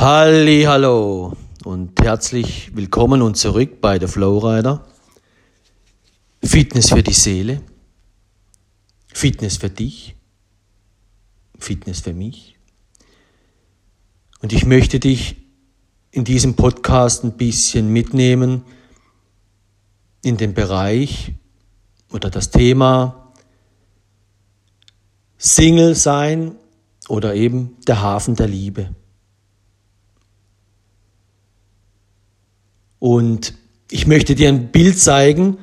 [0.00, 1.32] Halli, hallo
[1.64, 4.86] und herzlich willkommen und zurück bei der Flowrider.
[6.40, 7.62] Fitness für die Seele,
[9.12, 10.14] Fitness für dich,
[11.58, 12.56] Fitness für mich.
[14.40, 15.34] Und ich möchte dich
[16.12, 18.62] in diesem Podcast ein bisschen mitnehmen
[20.22, 21.32] in den Bereich
[22.12, 23.32] oder das Thema
[25.38, 26.54] Single sein
[27.08, 28.94] oder eben der Hafen der Liebe.
[32.98, 33.54] Und
[33.90, 35.58] ich möchte dir ein Bild zeigen,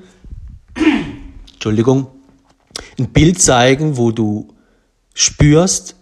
[1.53, 2.07] Entschuldigung,
[2.97, 4.53] ein Bild zeigen, wo du
[5.13, 5.95] spürst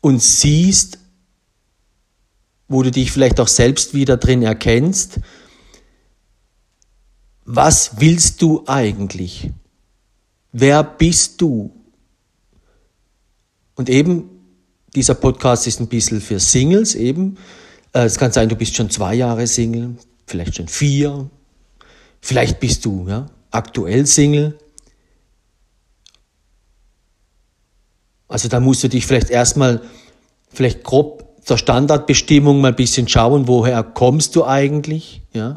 [0.00, 0.98] und siehst,
[2.68, 5.20] wo du dich vielleicht auch selbst wieder drin erkennst.
[7.44, 9.50] Was willst du eigentlich?
[10.52, 11.74] Wer bist du?
[13.74, 14.30] Und eben,
[14.94, 17.36] dieser Podcast ist ein bisschen für Singles eben.
[17.94, 21.30] Äh, es kann sein, du bist schon zwei Jahre Single, vielleicht schon vier.
[22.20, 24.58] Vielleicht bist du ja, aktuell Single.
[28.28, 29.82] Also da musst du dich vielleicht erstmal,
[30.50, 35.56] vielleicht grob zur Standardbestimmung mal ein bisschen schauen, woher kommst du eigentlich, ja?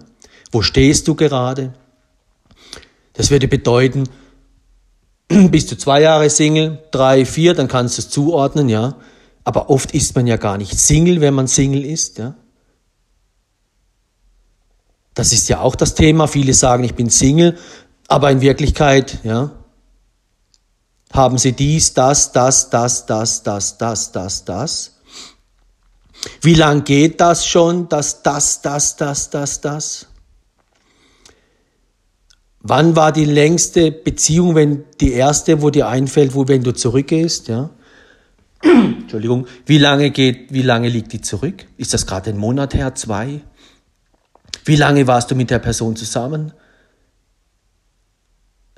[0.51, 1.73] Wo stehst du gerade?
[3.13, 4.03] Das würde bedeuten,
[5.27, 8.97] bist du zwei Jahre Single, drei, vier, dann kannst du es zuordnen, ja.
[9.47, 12.17] Aber oft ist man ja gar nicht Single, wenn man Single ist.
[12.17, 12.35] Ja?
[15.13, 16.27] Das ist ja auch das Thema.
[16.27, 17.57] Viele sagen, ich bin Single,
[18.09, 19.51] aber in Wirklichkeit ja,
[21.13, 24.91] haben sie dies, das, das, das, das, das, das, das, das.
[26.41, 30.07] Wie lang geht das schon, das, das, das, das, das, das?
[32.59, 37.47] Wann war die längste Beziehung, wenn die erste, wo dir einfällt, wo wenn du zurückgehst,
[37.47, 37.69] ja?
[38.63, 41.65] Entschuldigung, wie lange geht, wie lange liegt die zurück?
[41.77, 43.41] Ist das gerade ein Monat her, zwei?
[44.65, 46.51] Wie lange warst du mit der Person zusammen?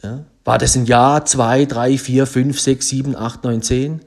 [0.03, 0.25] Ja?
[0.43, 4.01] War das ein Jahr, zwei, drei, vier, fünf, sechs, sieben, acht, neun, zehn?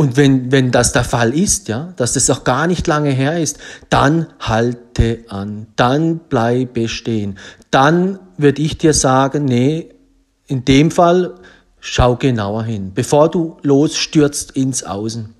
[0.00, 3.38] Und wenn, wenn das der Fall ist, ja, dass das auch gar nicht lange her
[3.38, 3.58] ist,
[3.90, 7.36] dann halte an, dann bleibe stehen.
[7.70, 9.90] Dann würde ich dir sagen, nee,
[10.50, 11.36] in dem Fall
[11.78, 15.32] schau genauer hin, bevor du losstürzt ins Außen.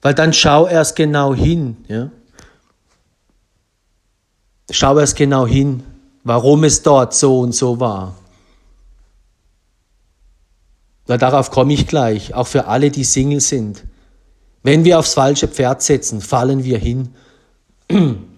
[0.00, 2.10] Weil dann schau erst genau hin, ja.
[4.70, 5.82] Schau erst genau hin,
[6.24, 8.16] warum es dort so und so war.
[11.06, 13.84] Weil darauf komme ich gleich, auch für alle, die Single sind.
[14.62, 17.14] Wenn wir aufs falsche Pferd setzen, fallen wir hin.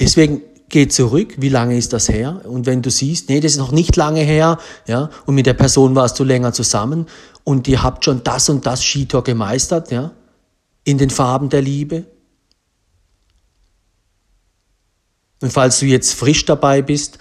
[0.00, 2.40] Deswegen geh zurück, wie lange ist das her?
[2.44, 5.54] Und wenn du siehst, nee, das ist noch nicht lange her, ja, und mit der
[5.54, 7.06] Person warst du länger zusammen
[7.44, 10.12] und ihr habt schon das und das Skitour gemeistert, ja,
[10.84, 12.04] in den Farben der Liebe.
[15.40, 17.18] Und falls du jetzt frisch dabei bist,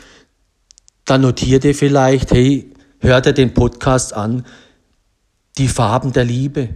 [1.05, 4.45] dann notier dir vielleicht, hey, hör dir den Podcast an,
[5.57, 6.69] die Farben der Liebe,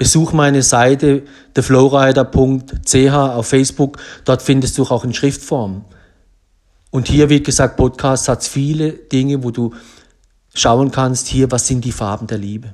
[0.00, 3.98] Besuch meine Seite theflowrider.ch auf Facebook.
[4.24, 5.84] Dort findest du auch in Schriftform.
[6.90, 9.74] Und hier, wie gesagt, Podcast hat viele Dinge, wo du
[10.54, 12.72] schauen kannst, hier, was sind die Farben der Liebe.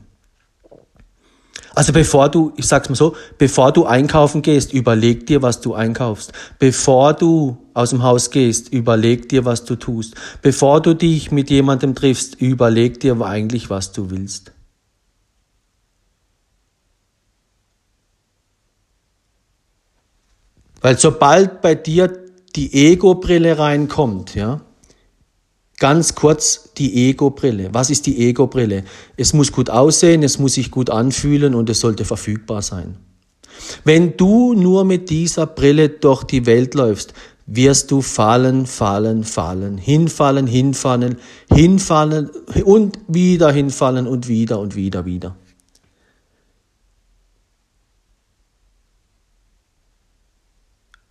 [1.74, 5.74] Also bevor du, ich sag's mal so, bevor du einkaufen gehst, überleg dir, was du
[5.74, 6.32] einkaufst.
[6.60, 10.14] Bevor du aus dem Haus gehst, überleg dir, was du tust.
[10.42, 14.52] Bevor du dich mit jemandem triffst, überleg dir eigentlich, was du willst.
[20.80, 22.12] Weil sobald bei dir
[22.54, 24.60] die Ego-Brille reinkommt, ja,
[25.78, 27.70] ganz kurz die Ego-Brille.
[27.72, 28.84] Was ist die Ego-Brille?
[29.16, 32.96] Es muss gut aussehen, es muss sich gut anfühlen und es sollte verfügbar sein.
[33.84, 37.14] Wenn du nur mit dieser Brille durch die Welt läufst,
[37.46, 41.16] wirst du fallen, fallen, fallen, hinfallen, hinfallen,
[41.52, 42.30] hinfallen
[42.64, 45.36] und wieder hinfallen und wieder und wieder, wieder.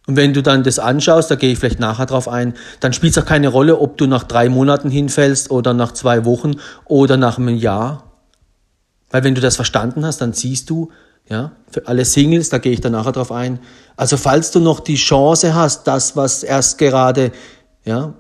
[0.08, 3.18] Und wenn du dann das anschaust, da gehe ich vielleicht nachher drauf ein, dann spielt
[3.18, 6.56] es auch keine Rolle, ob du nach drei Monaten hinfällst oder nach zwei Wochen
[6.86, 8.12] oder nach einem Jahr.
[9.10, 10.92] Weil wenn du das verstanden hast, dann siehst du,
[11.28, 13.60] ja, für alle Singles, da gehe ich dann nachher drauf ein.
[13.98, 17.32] Also falls du noch die Chance hast, das, was erst gerade,
[17.84, 18.14] ja,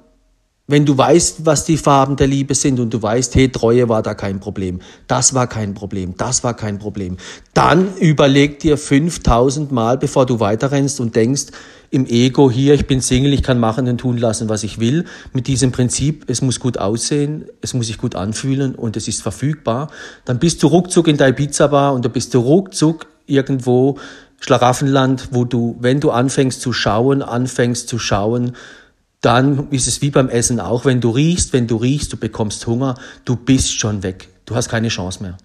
[0.67, 4.01] wenn du weißt, was die Farben der Liebe sind und du weißt, hey, Treue war
[4.01, 7.17] da kein Problem, das war kein Problem, das war kein Problem,
[7.53, 11.47] dann überleg dir 5000 Mal, bevor du weiterrennst und denkst,
[11.91, 15.05] im Ego hier, ich bin Single, ich kann machen und tun lassen, was ich will,
[15.33, 19.21] mit diesem Prinzip, es muss gut aussehen, es muss sich gut anfühlen und es ist
[19.21, 19.89] verfügbar,
[20.25, 23.97] dann bist du ruckzuck in der Ibiza-Bar und da bist du ruckzuck irgendwo
[24.39, 28.53] Schlaraffenland, wo du, wenn du anfängst zu schauen, anfängst zu schauen,
[29.25, 32.67] dann ist es wie beim Essen auch, wenn du riechst, wenn du riechst, du bekommst
[32.67, 32.95] Hunger,
[33.25, 34.29] du bist schon weg.
[34.45, 35.37] Du hast keine Chance mehr.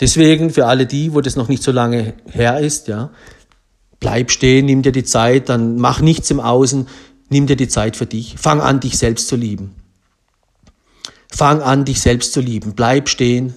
[0.00, 3.10] Deswegen für alle die, wo das noch nicht so lange her ist, ja,
[4.00, 6.88] bleib stehen, nimm dir die Zeit, dann mach nichts im Außen,
[7.28, 8.34] nimm dir die Zeit für dich.
[8.38, 9.76] Fang an, dich selbst zu lieben.
[11.30, 12.74] Fang an, dich selbst zu lieben.
[12.74, 13.54] Bleib stehen,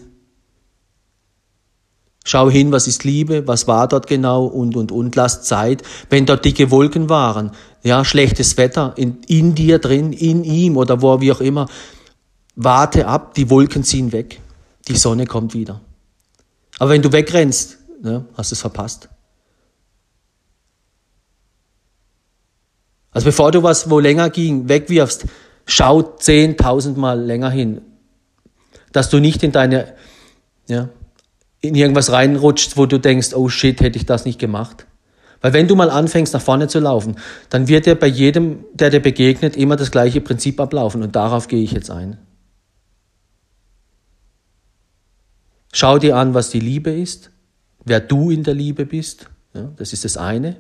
[2.24, 5.16] Schau hin, was ist Liebe, was war dort genau und, und, und.
[5.16, 5.82] Lass Zeit.
[6.10, 7.52] Wenn dort dicke Wolken waren,
[7.84, 11.68] ja, schlechtes Wetter in, in dir drin, in ihm oder wo wie auch immer,
[12.56, 14.40] warte ab, die Wolken ziehen weg.
[14.88, 15.82] Die Sonne kommt wieder.
[16.78, 19.10] Aber wenn du wegrennst, ne, hast du es verpasst.
[23.12, 25.26] Also bevor du was, wo länger ging, wegwirfst,
[25.66, 27.82] schau zehntausendmal länger hin,
[28.92, 29.96] dass du nicht in deine,
[30.68, 30.90] ja,
[31.62, 34.86] in irgendwas reinrutscht, wo du denkst, oh shit, hätte ich das nicht gemacht.
[35.42, 37.16] Weil wenn du mal anfängst, nach vorne zu laufen,
[37.50, 41.02] dann wird dir bei jedem, der dir begegnet, immer das gleiche Prinzip ablaufen.
[41.02, 42.18] Und darauf gehe ich jetzt ein.
[45.74, 47.32] Schau dir an, was die Liebe ist,
[47.86, 49.30] wer du in der Liebe bist.
[49.54, 50.58] Ja, das ist das eine.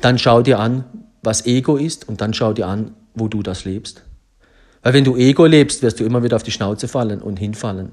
[0.00, 0.84] Dann schau dir an,
[1.22, 4.04] was Ego ist und dann schau dir an, wo du das lebst.
[4.82, 7.92] Weil wenn du Ego lebst, wirst du immer wieder auf die Schnauze fallen und hinfallen.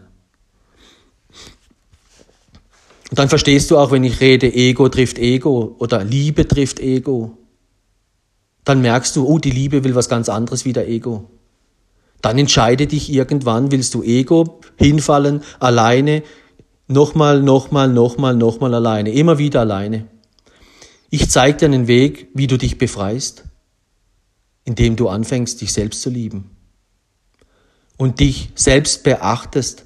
[3.16, 7.38] Und dann verstehst du auch, wenn ich rede, Ego trifft Ego oder Liebe trifft Ego.
[8.66, 11.30] Dann merkst du, oh, die Liebe will was ganz anderes wie der Ego.
[12.22, 16.24] Dann entscheide dich irgendwann, willst du Ego hinfallen, alleine,
[16.90, 20.08] nochmal, nochmal, nochmal, nochmal alleine, immer wieder alleine.
[21.10, 23.46] Ich zeige dir einen Weg, wie du dich befreist,
[24.66, 26.50] indem du anfängst, dich selbst zu lieben
[27.96, 29.85] und dich selbst beachtest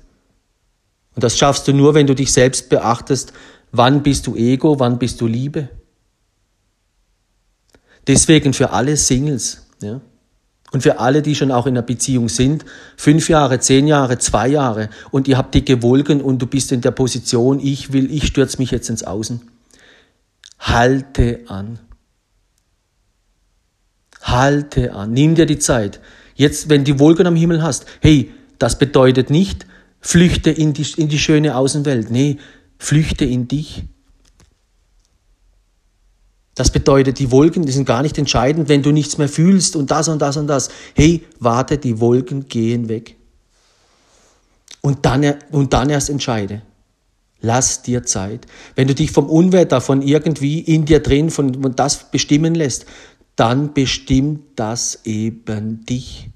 [1.20, 3.34] und das schaffst du nur, wenn du dich selbst beachtest,
[3.74, 5.68] wann bist du Ego, wann bist du Liebe.
[8.08, 10.00] Deswegen für alle Singles, ja,
[10.72, 12.64] und für alle, die schon auch in einer Beziehung sind,
[12.96, 16.80] fünf Jahre, zehn Jahre, zwei Jahre, und ihr habt dicke Wolken und du bist in
[16.80, 19.42] der Position, ich will, ich stürze mich jetzt ins Außen.
[20.58, 21.80] Halte an.
[24.22, 25.12] Halte an.
[25.12, 26.00] Nimm dir die Zeit.
[26.36, 29.66] Jetzt, wenn die Wolken am Himmel hast, hey, das bedeutet nicht,
[30.02, 32.10] Flüchte in die, in die schöne Außenwelt.
[32.12, 32.38] Nee,
[32.78, 33.84] flüchte in dich.
[36.56, 39.92] Das bedeutet, die Wolken, die sind gar nicht entscheidend, wenn du nichts mehr fühlst und
[39.92, 40.70] das und das und das.
[40.94, 43.16] Hey, warte, die Wolken gehen weg.
[44.82, 46.62] Und dann, und dann erst entscheide.
[47.42, 48.46] Lass dir Zeit.
[48.76, 52.86] Wenn du dich vom Unwetter, von irgendwie in dir drin, von, von das bestimmen lässt,
[53.36, 56.29] dann bestimmt das eben dich.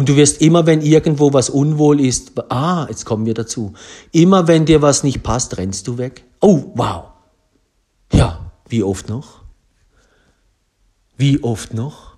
[0.00, 3.74] Und du wirst immer, wenn irgendwo was unwohl ist, ah, jetzt kommen wir dazu.
[4.12, 6.24] Immer wenn dir was nicht passt, rennst du weg.
[6.40, 7.08] Oh, wow.
[8.10, 9.42] Ja, wie oft noch?
[11.18, 12.16] Wie oft noch?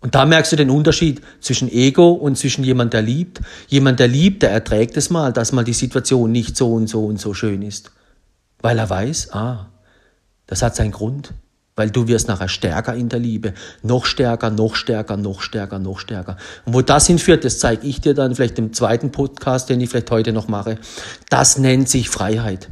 [0.00, 3.42] Und da merkst du den Unterschied zwischen Ego und zwischen jemand, der liebt.
[3.68, 7.04] Jemand, der liebt, der erträgt es mal, dass mal die Situation nicht so und so
[7.04, 7.92] und so schön ist.
[8.62, 9.68] Weil er weiß, ah,
[10.46, 11.34] das hat seinen Grund
[11.80, 13.54] weil du wirst nachher stärker in der Liebe.
[13.82, 16.36] Noch stärker, noch stärker, noch stärker, noch stärker.
[16.66, 19.88] Und wo das hinführt, das zeige ich dir dann vielleicht im zweiten Podcast, den ich
[19.88, 20.76] vielleicht heute noch mache.
[21.30, 22.68] Das nennt sich Freiheit.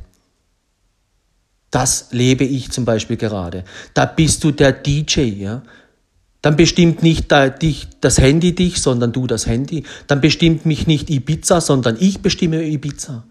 [1.70, 3.64] Das lebe ich zum Beispiel gerade.
[3.94, 5.62] Da bist du der DJ, ja.
[6.42, 9.84] Dann bestimmt nicht das Handy dich, sondern du das Handy.
[10.06, 13.24] Dann bestimmt mich nicht Ibiza, sondern ich bestimme Ibiza.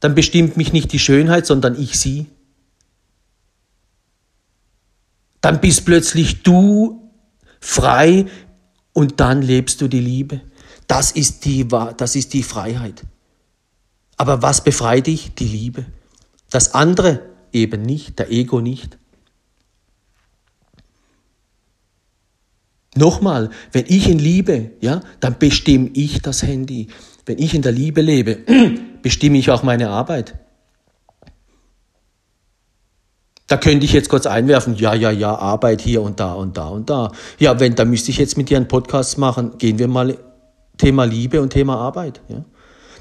[0.00, 2.26] Dann bestimmt mich nicht die Schönheit, sondern ich sie.
[5.46, 7.08] Dann bist plötzlich du
[7.60, 8.26] frei
[8.92, 10.40] und dann lebst du die Liebe.
[10.88, 13.04] Das ist die, das ist die Freiheit.
[14.16, 15.36] Aber was befreit dich?
[15.36, 15.86] Die Liebe.
[16.50, 17.22] Das andere
[17.52, 18.98] eben nicht, der Ego nicht.
[22.96, 26.88] Nochmal, wenn ich in Liebe, ja, dann bestimme ich das Handy.
[27.24, 28.40] Wenn ich in der Liebe lebe,
[29.02, 30.34] bestimme ich auch meine Arbeit.
[33.46, 36.68] Da könnte ich jetzt kurz einwerfen, ja, ja, ja, Arbeit hier und da und da
[36.68, 37.12] und da.
[37.38, 39.58] Ja, wenn, da müsste ich jetzt mit dir einen Podcast machen.
[39.58, 40.18] Gehen wir mal
[40.78, 42.20] Thema Liebe und Thema Arbeit.
[42.28, 42.44] Ja?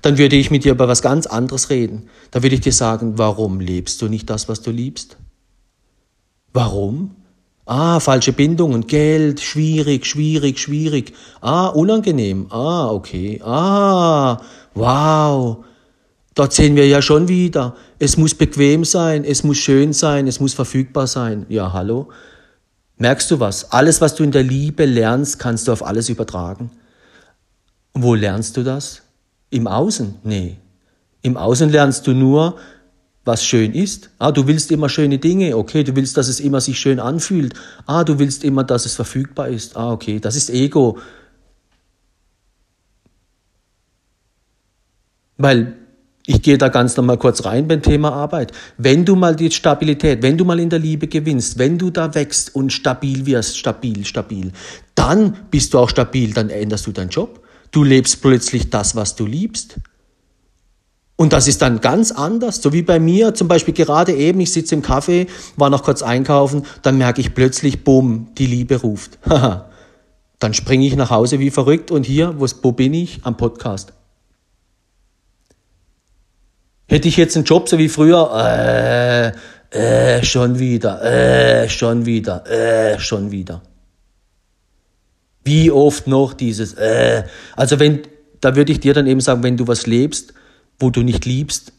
[0.06, 2.10] dann würde ich mit dir über was ganz anderes reden.
[2.30, 5.18] Da würde ich dir sagen, warum lebst du nicht das, was du liebst?
[6.54, 7.16] Warum?
[7.66, 11.14] Ah, falsche Bindungen, Geld, schwierig, schwierig, schwierig.
[11.42, 12.46] Ah, unangenehm.
[12.52, 13.42] Ah, okay.
[13.44, 14.38] Ah,
[14.76, 15.66] wow.
[16.36, 20.42] Dort sehen wir ja schon wieder, es muss bequem sein, es muss schön sein, es
[20.42, 21.46] muss verfügbar sein.
[21.48, 22.10] Ja, hallo?
[22.98, 23.72] Merkst du was?
[23.72, 26.70] Alles, was du in der Liebe lernst, kannst du auf alles übertragen.
[27.94, 29.04] wo lernst du das?
[29.50, 30.16] Im Außen?
[30.24, 30.58] Nee.
[31.22, 32.58] Im Außen lernst du nur,
[33.24, 34.10] was schön ist.
[34.20, 35.56] Ah, du willst immer schöne Dinge.
[35.56, 37.54] Okay, du willst, dass es immer sich schön anfühlt.
[37.86, 39.78] Ah, du willst immer, dass es verfügbar ist.
[39.78, 41.00] Ah, okay, das ist Ego.
[45.38, 45.76] Weil
[46.28, 48.52] ich gehe da ganz nochmal kurz rein beim Thema Arbeit.
[48.78, 52.16] Wenn du mal die Stabilität, wenn du mal in der Liebe gewinnst, wenn du da
[52.16, 54.52] wächst und stabil wirst, stabil, stabil,
[54.96, 57.42] dann bist du auch stabil, dann änderst du deinen Job.
[57.72, 59.76] Du lebst plötzlich das, was du liebst.
[61.18, 64.52] Und das ist dann ganz anders, so wie bei mir zum Beispiel gerade eben, ich
[64.52, 69.20] sitze im Café, war noch kurz einkaufen, dann merke ich plötzlich, bumm, die Liebe ruft.
[70.40, 73.20] dann springe ich nach Hause wie verrückt und hier, wo bin ich?
[73.24, 73.94] Am Podcast.
[76.88, 79.32] Hätte ich jetzt einen Job so wie früher, äh,
[79.76, 83.62] äh, schon wieder, äh, schon wieder, äh, schon wieder.
[85.44, 87.24] Wie oft noch dieses, äh,
[87.56, 88.02] also wenn,
[88.42, 90.34] da würde ich dir dann eben sagen, wenn du was lebst,
[90.80, 91.74] wo du nicht liebst,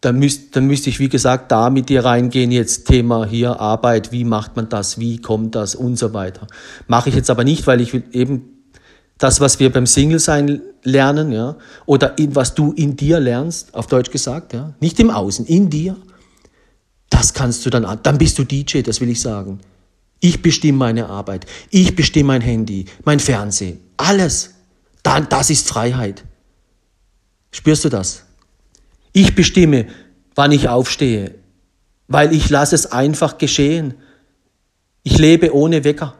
[0.00, 4.12] dann, müsst, dann müsste ich, wie gesagt, da mit dir reingehen, jetzt Thema hier Arbeit,
[4.12, 6.46] wie macht man das, wie kommt das und so weiter.
[6.86, 8.57] Mache ich jetzt aber nicht, weil ich eben
[9.18, 11.56] das, was wir beim Single-Sein lernen, ja,
[11.86, 15.68] oder in, was du in dir lernst, auf Deutsch gesagt, ja, nicht im Außen, in
[15.68, 15.96] dir,
[17.10, 19.60] das kannst du dann, dann bist du DJ, das will ich sagen.
[20.20, 24.54] Ich bestimme meine Arbeit, ich bestimme mein Handy, mein Fernsehen, alles.
[25.02, 26.24] Dann, das ist Freiheit.
[27.50, 28.24] Spürst du das?
[29.12, 29.86] Ich bestimme,
[30.34, 31.34] wann ich aufstehe,
[32.08, 33.94] weil ich lasse es einfach geschehen.
[35.02, 36.17] Ich lebe ohne Wecker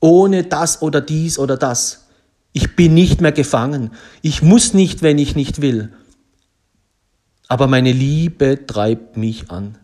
[0.00, 2.06] ohne das oder dies oder das.
[2.52, 3.90] Ich bin nicht mehr gefangen.
[4.22, 5.92] Ich muss nicht, wenn ich nicht will.
[7.48, 9.78] Aber meine Liebe treibt mich an.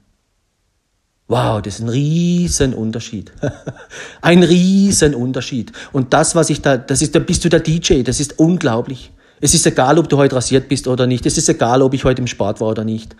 [1.28, 3.32] Wow, das ist ein Riesenunterschied.
[4.20, 5.72] ein Riesenunterschied.
[5.92, 9.12] Und das, was ich da, das ist, da bist du der DJ, das ist unglaublich.
[9.40, 11.26] Es ist egal, ob du heute rasiert bist oder nicht.
[11.26, 13.16] Es ist egal, ob ich heute im Sport war oder nicht.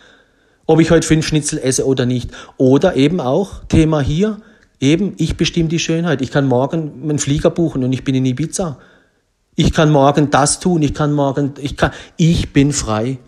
[0.67, 2.31] Ob ich heute fünf Schnitzel esse oder nicht.
[2.59, 4.41] Oder eben auch, Thema hier,
[4.83, 6.21] Eben, ich bestimme die Schönheit.
[6.23, 8.81] Ich kann morgen einen Flieger buchen und ich bin in Ibiza.
[9.55, 13.21] Ich kann morgen das tun, ich kann morgen, ich kann, ich bin frei.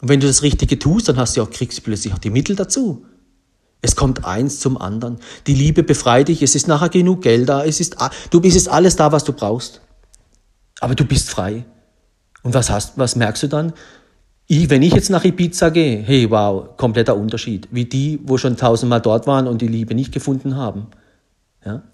[0.00, 2.30] Und wenn du das Richtige tust, dann hast du auch, kriegst du plötzlich auch die
[2.30, 3.04] Mittel dazu.
[3.82, 5.18] Es kommt eins zum anderen.
[5.46, 7.96] Die Liebe befreit dich, es ist nachher genug Geld da, es ist,
[8.30, 9.82] du bist ist alles da, was du brauchst.
[10.80, 11.66] Aber du bist frei.
[12.42, 13.74] Und was hast, was merkst du dann?
[14.52, 17.68] Ich, wenn ich jetzt nach Ibiza gehe, hey, wow, kompletter Unterschied.
[17.70, 20.88] Wie die, wo schon tausendmal dort waren und die Liebe nicht gefunden haben.
[21.64, 21.84] Ja?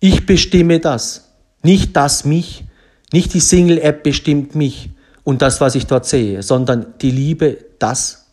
[0.00, 1.32] Ich bestimme das.
[1.62, 2.64] Nicht das mich.
[3.10, 4.90] Nicht die Single-App bestimmt mich
[5.24, 8.26] und das, was ich dort sehe, sondern die Liebe, das.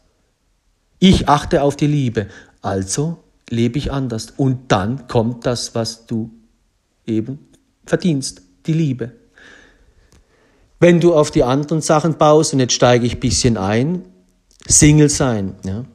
[0.99, 2.27] Ich achte auf die Liebe.
[2.61, 4.33] Also lebe ich anders.
[4.35, 6.29] Und dann kommt das, was du
[7.07, 7.39] eben
[7.85, 8.41] verdienst.
[8.65, 9.22] Die Liebe.
[10.83, 14.01] Wenn du auf die anderen Sachen baust, und jetzt steige ich ein bisschen ein,
[14.67, 15.55] Single sein.
[15.65, 15.85] Ja.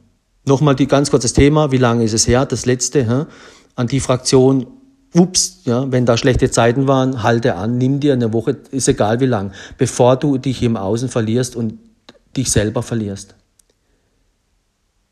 [0.45, 2.47] Nochmal die ganz kurzes Thema, wie lange ist es her?
[2.47, 3.27] Das letzte, ja,
[3.75, 4.65] an die Fraktion,
[5.13, 9.19] ups, ja, wenn da schlechte Zeiten waren, halte an, nimm dir eine Woche, ist egal
[9.19, 11.77] wie lang, bevor du dich im Außen verlierst und
[12.35, 13.35] dich selber verlierst.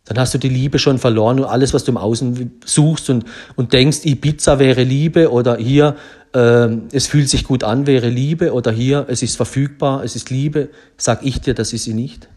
[0.07, 3.25] Dann hast du die Liebe schon verloren und alles, was du im Außen suchst und,
[3.57, 5.97] und denkst, Ibiza wäre Liebe oder hier,
[6.33, 10.29] äh, es fühlt sich gut an, wäre Liebe oder hier, es ist verfügbar, es ist
[10.29, 12.29] Liebe, sag ich dir, das ist sie nicht.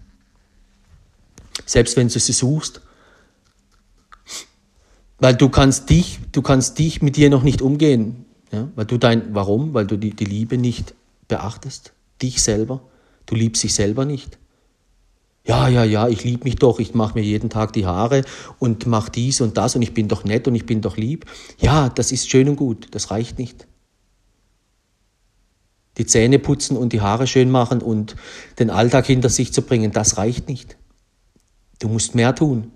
[1.64, 2.80] Selbst wenn du sie suchst.
[5.20, 8.24] Weil du kannst dich, du kannst dich mit dir noch nicht umgehen.
[8.50, 8.68] Ja?
[8.74, 9.74] Weil du dein, warum?
[9.74, 10.94] Weil du die, die Liebe nicht
[11.28, 11.92] beachtest.
[12.20, 12.80] Dich selber.
[13.26, 14.39] Du liebst dich selber nicht
[15.47, 18.23] ja, ja, ja, ich liebe mich doch, ich mache mir jeden Tag die Haare
[18.59, 21.25] und mache dies und das und ich bin doch nett und ich bin doch lieb.
[21.59, 23.66] Ja, das ist schön und gut, das reicht nicht.
[25.97, 28.16] Die Zähne putzen und die Haare schön machen und
[28.59, 30.76] den Alltag hinter sich zu bringen, das reicht nicht.
[31.78, 32.70] Du musst mehr tun.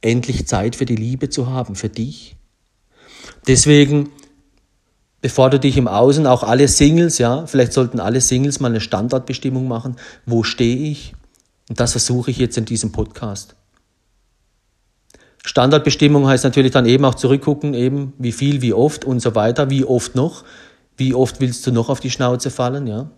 [0.00, 2.36] Endlich Zeit für die Liebe zu haben, für dich.
[3.46, 4.10] Deswegen,
[5.20, 8.80] bevor du dich im Außen, auch alle Singles, ja, vielleicht sollten alle Singles mal eine
[8.80, 9.96] Standortbestimmung machen.
[10.24, 11.14] Wo stehe ich?
[11.68, 13.56] Und das versuche ich jetzt in diesem Podcast.
[15.44, 19.70] Standardbestimmung heißt natürlich dann eben auch zurückgucken, eben wie viel, wie oft und so weiter,
[19.70, 20.44] wie oft noch.
[20.96, 23.10] Wie oft willst du noch auf die Schnauze fallen, ja?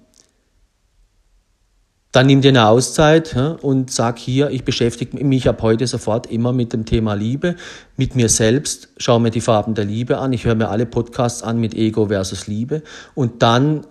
[2.16, 6.26] Dann nimm dir eine Auszeit ja, und sag hier, ich beschäftige mich ab heute sofort
[6.26, 7.56] immer mit dem Thema Liebe,
[7.98, 11.42] mit mir selbst, schau mir die Farben der Liebe an, ich höre mir alle Podcasts
[11.42, 12.82] an mit Ego versus Liebe
[13.14, 13.86] und dann,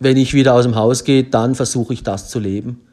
[0.00, 2.87] wenn ich wieder aus dem Haus gehe, dann versuche ich das zu leben.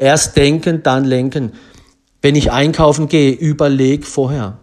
[0.00, 1.52] Erst denken, dann lenken.
[2.22, 4.58] Wenn ich einkaufen gehe, überleg vorher.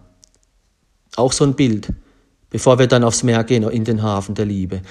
[1.16, 1.94] Auch so ein Bild,
[2.50, 4.82] bevor wir dann aufs Meer gehen, in den Hafen der Liebe.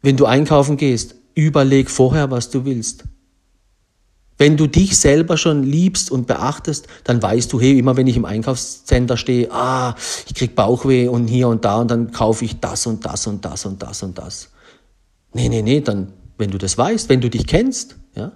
[0.00, 3.04] Wenn du einkaufen gehst, überleg vorher, was du willst.
[4.38, 8.16] Wenn du dich selber schon liebst und beachtest, dann weißt du, hey, immer wenn ich
[8.16, 9.94] im Einkaufscenter stehe, ah,
[10.26, 13.44] ich krieg Bauchweh und hier und da und dann kaufe ich das und das und
[13.44, 14.48] das und das und das.
[15.34, 18.32] Nee, nee, nee, dann, wenn du das weißt, wenn du dich kennst, ja,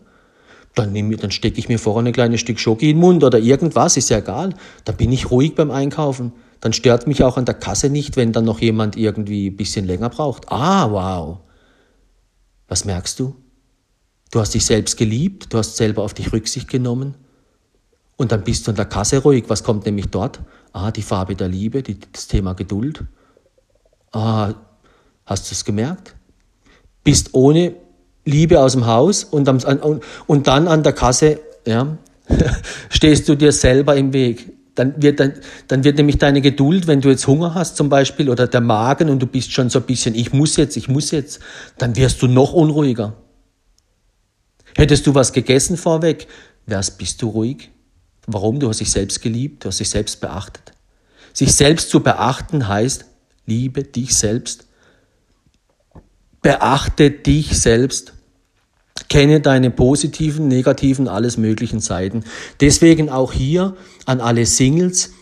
[0.78, 3.96] dann, dann stecke ich mir vorher ein kleines Stück Schoki in den Mund oder irgendwas,
[3.96, 4.54] ist ja egal.
[4.84, 6.32] Dann bin ich ruhig beim Einkaufen.
[6.60, 9.86] Dann stört mich auch an der Kasse nicht, wenn dann noch jemand irgendwie ein bisschen
[9.86, 10.50] länger braucht.
[10.50, 11.38] Ah, wow.
[12.68, 13.36] Was merkst du?
[14.30, 17.14] Du hast dich selbst geliebt, du hast selber auf dich Rücksicht genommen.
[18.16, 19.44] Und dann bist du an der Kasse ruhig.
[19.48, 20.40] Was kommt nämlich dort?
[20.72, 23.04] Ah, die Farbe der Liebe, die, das Thema Geduld.
[24.12, 24.54] Ah,
[25.24, 26.14] hast du es gemerkt?
[27.04, 27.74] Bist ohne
[28.28, 31.96] Liebe aus dem Haus und, am, und, und dann an der Kasse ja,
[32.90, 34.52] stehst du dir selber im Weg.
[34.74, 35.32] Dann wird, dann,
[35.66, 39.08] dann wird nämlich deine Geduld, wenn du jetzt Hunger hast zum Beispiel oder der Magen
[39.10, 41.40] und du bist schon so ein bisschen, ich muss jetzt, ich muss jetzt,
[41.78, 43.14] dann wirst du noch unruhiger.
[44.76, 46.28] Hättest du was gegessen vorweg,
[46.66, 47.70] wärst, bist du ruhig.
[48.26, 48.60] Warum?
[48.60, 50.72] Du hast dich selbst geliebt, du hast dich selbst beachtet.
[51.32, 53.06] Sich selbst zu beachten heißt,
[53.46, 54.66] liebe dich selbst.
[56.42, 58.12] Beachte dich selbst.
[59.08, 62.24] Kenne deine positiven, negativen, alles möglichen Seiten.
[62.60, 65.12] Deswegen auch hier an alle Singles,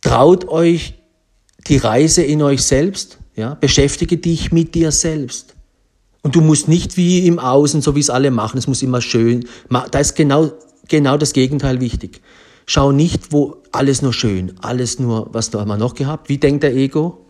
[0.00, 0.94] traut euch
[1.66, 5.54] die Reise in euch selbst, ja, beschäftige dich mit dir selbst.
[6.22, 9.00] Und du musst nicht wie im Außen, so wie es alle machen, es muss immer
[9.00, 10.52] schön, da ist genau,
[10.88, 12.20] genau das Gegenteil wichtig.
[12.66, 16.28] Schau nicht, wo alles nur schön, alles nur, was haben wir noch gehabt?
[16.28, 17.26] Wie denkt der Ego?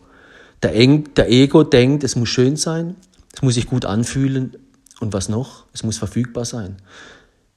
[0.63, 2.95] Der, der Ego denkt, es muss schön sein,
[3.35, 4.57] es muss sich gut anfühlen,
[4.99, 5.65] und was noch?
[5.73, 6.77] Es muss verfügbar sein.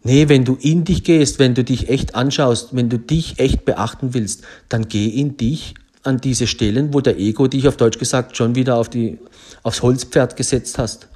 [0.02, 3.64] Nee, wenn du in dich gehst, wenn du dich echt anschaust, wenn du dich echt
[3.64, 7.98] beachten willst, dann geh in dich an diese Stellen, wo der Ego dich auf Deutsch
[7.98, 9.18] gesagt schon wieder auf die,
[9.62, 11.08] aufs Holzpferd gesetzt hast.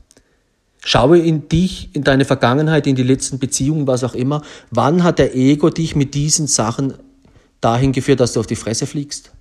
[0.85, 4.43] Schaue in dich, in deine Vergangenheit, in die letzten Beziehungen, was auch immer.
[4.71, 6.93] Wann hat der Ego dich mit diesen Sachen
[7.63, 9.33] dahin geführt, dass du auf die Fresse fliegst?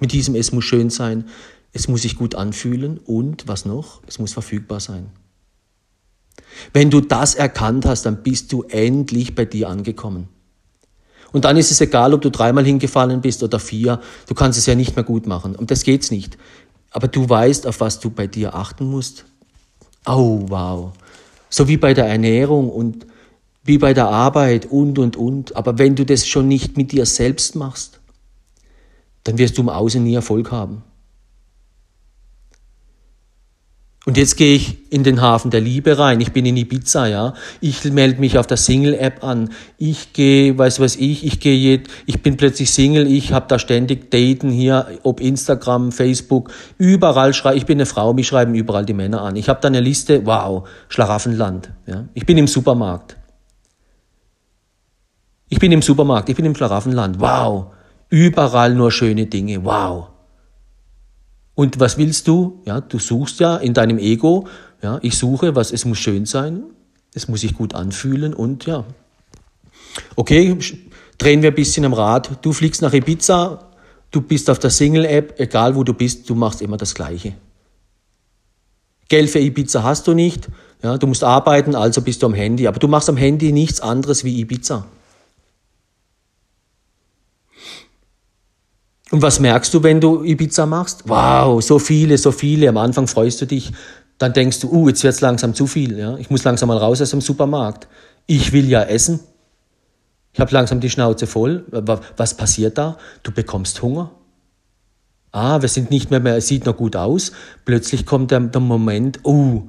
[0.00, 1.26] Mit diesem, es muss schön sein,
[1.72, 4.02] es muss sich gut anfühlen und was noch?
[4.08, 5.06] Es muss verfügbar sein.
[6.72, 10.28] Wenn du das erkannt hast, dann bist du endlich bei dir angekommen.
[11.32, 14.66] Und dann ist es egal, ob du dreimal hingefallen bist oder vier, du kannst es
[14.66, 15.54] ja nicht mehr gut machen.
[15.54, 16.36] Um das geht's nicht.
[16.90, 19.24] Aber du weißt, auf was du bei dir achten musst.
[20.06, 20.92] Oh, wow.
[21.48, 23.06] So wie bei der Ernährung und
[23.64, 25.54] wie bei der Arbeit und, und, und.
[25.54, 28.00] Aber wenn du das schon nicht mit dir selbst machst,
[29.24, 30.82] dann wirst du im Außen nie Erfolg haben.
[34.06, 36.22] Und jetzt gehe ich in den Hafen der Liebe rein.
[36.22, 37.34] Ich bin in Ibiza, ja.
[37.60, 39.50] Ich melde mich auf der Single-App an.
[39.76, 43.06] Ich gehe, weiß was ich, ich gehe, ich bin plötzlich Single.
[43.06, 48.14] Ich habe da ständig Daten hier, ob Instagram, Facebook, überall schreibe ich bin eine Frau,
[48.14, 49.36] mich schreiben überall die Männer an.
[49.36, 50.24] Ich habe da eine Liste.
[50.24, 51.70] Wow, Schlaraffenland.
[51.86, 52.06] Ja.
[52.14, 53.18] Ich bin im Supermarkt.
[55.50, 56.30] Ich bin im Supermarkt.
[56.30, 57.20] Ich bin im Schlaraffenland.
[57.20, 57.66] Wow,
[58.08, 59.62] überall nur schöne Dinge.
[59.62, 60.09] Wow.
[61.60, 62.62] Und was willst du?
[62.64, 64.48] Ja, du suchst ja in deinem Ego,
[64.82, 66.62] ja, ich suche, was, es muss schön sein,
[67.12, 68.86] es muss sich gut anfühlen und ja.
[70.16, 70.56] Okay,
[71.18, 72.38] drehen wir ein bisschen am Rad.
[72.40, 73.72] Du fliegst nach Ibiza,
[74.10, 77.34] du bist auf der Single-App, egal wo du bist, du machst immer das Gleiche.
[79.10, 80.48] Geld für Ibiza hast du nicht,
[80.82, 83.82] ja, du musst arbeiten, also bist du am Handy, aber du machst am Handy nichts
[83.82, 84.86] anderes wie Ibiza.
[89.10, 91.08] Und was merkst du, wenn du Ibiza machst?
[91.08, 92.68] Wow, so viele, so viele.
[92.68, 93.72] Am Anfang freust du dich.
[94.18, 95.98] Dann denkst du, uh, jetzt wird's langsam zu viel.
[95.98, 96.16] Ja?
[96.18, 97.88] Ich muss langsam mal raus aus dem Supermarkt.
[98.26, 99.20] Ich will ja essen.
[100.32, 101.64] Ich habe langsam die Schnauze voll.
[102.16, 102.98] Was passiert da?
[103.24, 104.12] Du bekommst Hunger.
[105.32, 107.32] Ah, wir sind nicht mehr es sieht noch gut aus.
[107.64, 109.68] Plötzlich kommt der, der Moment, uh,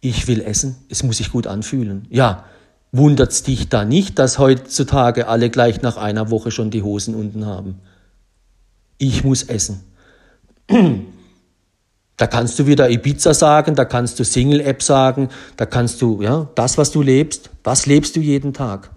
[0.00, 0.76] ich will essen.
[0.88, 2.06] Es muss sich gut anfühlen.
[2.10, 2.44] Ja,
[2.92, 7.44] wundert's dich da nicht, dass heutzutage alle gleich nach einer Woche schon die Hosen unten
[7.46, 7.80] haben?
[8.98, 9.82] Ich muss essen.
[12.18, 15.28] Da kannst du wieder Ibiza sagen, da kannst du Single-App sagen,
[15.58, 18.90] da kannst du, ja, das, was du lebst, was lebst du jeden Tag?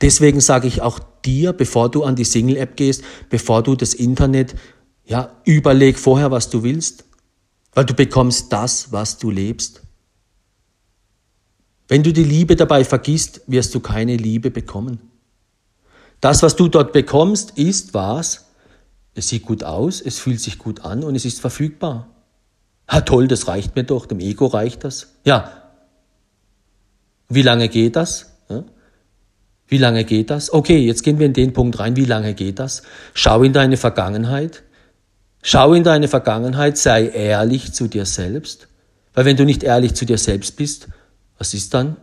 [0.00, 4.54] Deswegen sage ich auch dir, bevor du an die Single-App gehst, bevor du das Internet
[5.06, 7.04] Ja, überleg vorher, was du willst,
[7.74, 9.82] weil du bekommst das, was du lebst.
[11.88, 15.10] Wenn du die Liebe dabei vergisst, wirst du keine Liebe bekommen.
[16.20, 18.43] Das, was du dort bekommst, ist was?
[19.14, 22.08] Es sieht gut aus, es fühlt sich gut an und es ist verfügbar.
[22.88, 25.14] Ha toll, das reicht mir doch, dem Ego reicht das.
[25.24, 25.50] Ja.
[27.28, 28.34] Wie lange geht das?
[29.66, 30.52] Wie lange geht das?
[30.52, 31.96] Okay, jetzt gehen wir in den Punkt rein.
[31.96, 32.82] Wie lange geht das?
[33.14, 34.62] Schau in deine Vergangenheit.
[35.42, 38.68] Schau in deine Vergangenheit, sei ehrlich zu dir selbst.
[39.14, 40.88] Weil wenn du nicht ehrlich zu dir selbst bist,
[41.38, 41.96] was ist dann?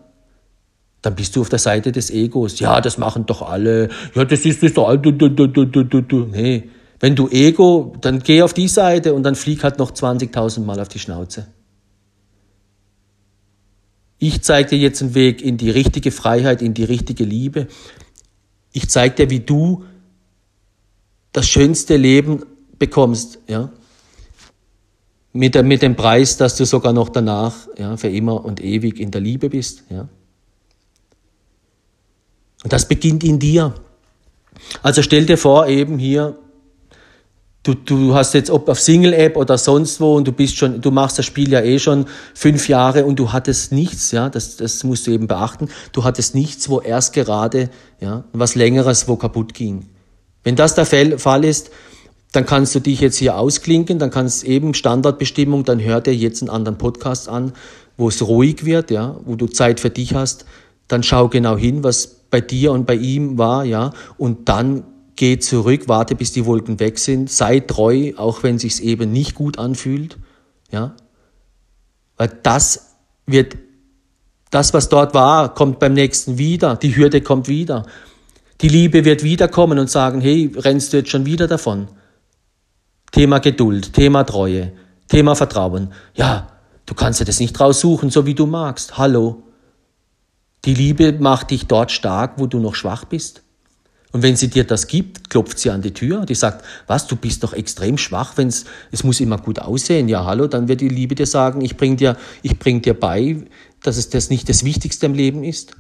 [1.02, 2.60] Dann bist du auf der Seite des Egos.
[2.60, 3.90] Ja, das machen doch alle.
[4.16, 4.94] Ja, das ist das doch.
[6.32, 6.70] Nee.
[7.02, 10.80] Wenn du Ego, dann geh auf die Seite und dann flieg halt noch 20.000 Mal
[10.80, 11.48] auf die Schnauze.
[14.20, 17.68] Ich zeige dir jetzt einen Weg in die richtige Freiheit, in die richtige Liebe.
[18.72, 19.84] Ich zeige dir, wie du
[21.32, 22.46] das schönste Leben
[22.78, 23.72] bekommst, ja.
[25.34, 29.10] Mit, mit dem Preis, dass du sogar noch danach, ja, für immer und ewig in
[29.10, 30.08] der Liebe bist, ja.
[32.64, 33.74] Und das beginnt in dir.
[34.84, 36.38] Also stell dir vor, eben hier,
[37.64, 40.92] du, du hast jetzt ob auf Single-App oder sonst wo und du bist schon, du
[40.92, 44.84] machst das Spiel ja eh schon fünf Jahre und du hattest nichts, ja, das, das
[44.84, 45.70] musst du eben beachten.
[45.92, 47.70] Du hattest nichts, wo erst gerade,
[48.00, 49.88] ja, was längeres, wo kaputt ging.
[50.44, 51.70] Wenn das der Fall ist,
[52.32, 56.42] dann kannst du dich jetzt hier ausklinken, dann kannst eben Standardbestimmung, dann hör dir jetzt
[56.42, 57.52] einen anderen Podcast an,
[57.98, 60.46] wo es ruhig wird, ja, wo du Zeit für dich hast,
[60.88, 64.84] dann schau genau hin, was bei dir und bei ihm war, ja, und dann
[65.16, 69.36] geh zurück, warte, bis die Wolken weg sind, sei treu, auch wenn sich's eben nicht
[69.36, 70.18] gut anfühlt,
[70.72, 70.96] ja,
[72.18, 72.96] weil das
[73.26, 73.58] wird,
[74.50, 77.86] das, was dort war, kommt beim nächsten wieder, die Hürde kommt wieder,
[78.62, 81.88] die Liebe wird wiederkommen und sagen, hey, rennst du jetzt schon wieder davon?
[83.12, 84.72] Thema Geduld, Thema Treue,
[85.08, 85.92] Thema Vertrauen.
[86.14, 86.48] Ja,
[86.86, 88.98] du kannst dir das nicht raussuchen, so wie du magst.
[88.98, 89.44] Hallo.
[90.64, 93.42] Die Liebe macht dich dort stark, wo du noch schwach bist.
[94.12, 96.26] Und wenn sie dir das gibt, klopft sie an die Tür.
[96.26, 100.10] Die sagt, was, du bist doch extrem schwach, wenn's, es muss immer gut aussehen.
[100.10, 103.38] Ja, hallo, dann wird die Liebe dir sagen, ich bring dir, ich bring dir bei,
[103.82, 105.72] dass es das nicht das Wichtigste im Leben ist.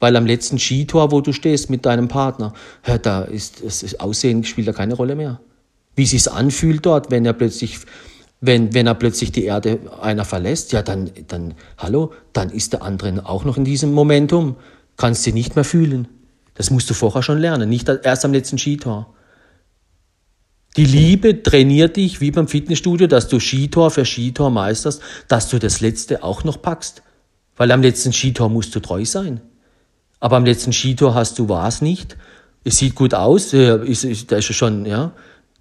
[0.00, 2.52] Weil am letzten Skitor, wo du stehst mit deinem Partner,
[2.86, 5.40] ja, da ist das Aussehen spielt da keine Rolle mehr.
[5.96, 7.80] Wie sich's anfühlt dort, wenn er plötzlich
[8.40, 12.82] wenn, wenn er plötzlich die Erde einer verlässt, ja, dann, dann, hallo, dann ist der
[12.82, 14.54] andere auch noch in diesem Momentum.
[14.96, 16.06] Kannst sie nicht mehr fühlen.
[16.58, 19.14] Das musst du vorher schon lernen, nicht erst am letzten Skitor.
[20.76, 25.58] Die Liebe trainiert dich wie beim Fitnessstudio, dass du Skitor für Skitor meisterst, dass du
[25.58, 27.02] das letzte auch noch packst.
[27.56, 29.40] Weil am letzten Skitor musst du treu sein.
[30.20, 32.16] Aber am letzten Skitor hast du was nicht.
[32.64, 35.12] Es sieht gut aus, ist, ist, da ist schon, ja.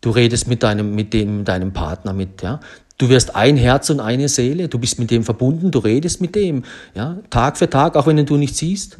[0.02, 2.60] Du redest mit deinem, mit dem, deinem Partner mit, ja.
[2.98, 4.68] Du wirst ein Herz und eine Seele.
[4.68, 5.70] Du bist mit dem verbunden.
[5.70, 6.64] Du redest mit dem,
[6.96, 7.18] ja.
[7.30, 8.98] Tag für Tag, auch wenn du nicht siehst.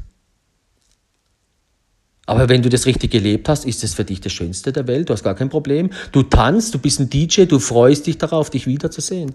[2.28, 5.08] Aber wenn du das richtig gelebt hast, ist es für dich das Schönste der Welt.
[5.08, 5.90] Du hast gar kein Problem.
[6.12, 9.34] Du tanzt, du bist ein DJ, du freust dich darauf, dich wiederzusehen.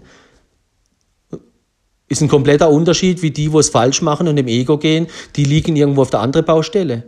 [2.07, 5.07] Ist ein kompletter Unterschied wie die, wo es falsch machen und im Ego gehen.
[5.35, 7.03] Die liegen irgendwo auf der anderen Baustelle.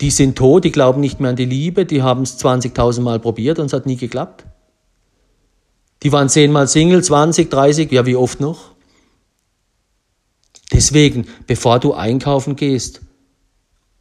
[0.00, 3.20] Die sind tot, die glauben nicht mehr an die Liebe, die haben es 20.000 Mal
[3.20, 4.46] probiert und es hat nie geklappt.
[6.04, 8.72] Die waren zehnmal Single, 20, 30, ja wie oft noch?
[10.72, 13.02] Deswegen, bevor du einkaufen gehst,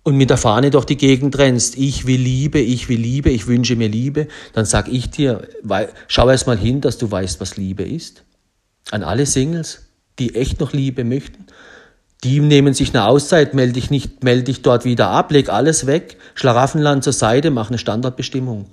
[0.07, 3.45] und mit der Fahne durch die Gegend rennst, ich will Liebe, ich will Liebe, ich
[3.45, 5.49] wünsche mir Liebe, dann sag ich dir,
[6.07, 8.23] schau erst mal hin, dass du weißt, was Liebe ist.
[8.89, 11.45] An alle Singles, die echt noch Liebe möchten.
[12.23, 15.87] Die nehmen sich eine Auszeit, melde dich nicht, melde dich dort wieder ab, leg alles
[15.87, 18.67] weg, Schlaraffenland zur Seite, mach eine Standardbestimmung.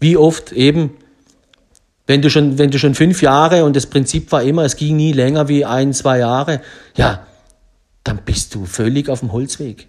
[0.00, 0.90] Wie oft eben,
[2.06, 4.96] wenn du schon, wenn du schon fünf Jahre und das Prinzip war immer, es ging
[4.96, 6.60] nie länger wie ein, zwei Jahre,
[6.94, 7.26] ja,
[8.04, 9.88] dann bist du völlig auf dem Holzweg.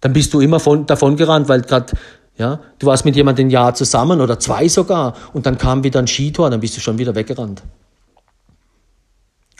[0.00, 1.94] Dann bist du immer von, davon gerannt, weil gerade,
[2.36, 6.00] ja, du warst mit jemandem ein Jahr zusammen oder zwei sogar und dann kam wieder
[6.00, 7.62] ein Skitor, dann bist du schon wieder weggerannt.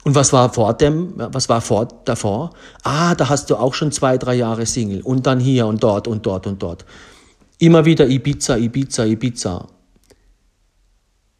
[0.04, 2.50] Und was war vor dem, was war vor, davor?
[2.84, 6.06] Ah, da hast du auch schon zwei, drei Jahre Single und dann hier und dort
[6.06, 6.84] und dort und dort.
[7.58, 9.66] Immer wieder Ibiza, Ibiza, Ibiza.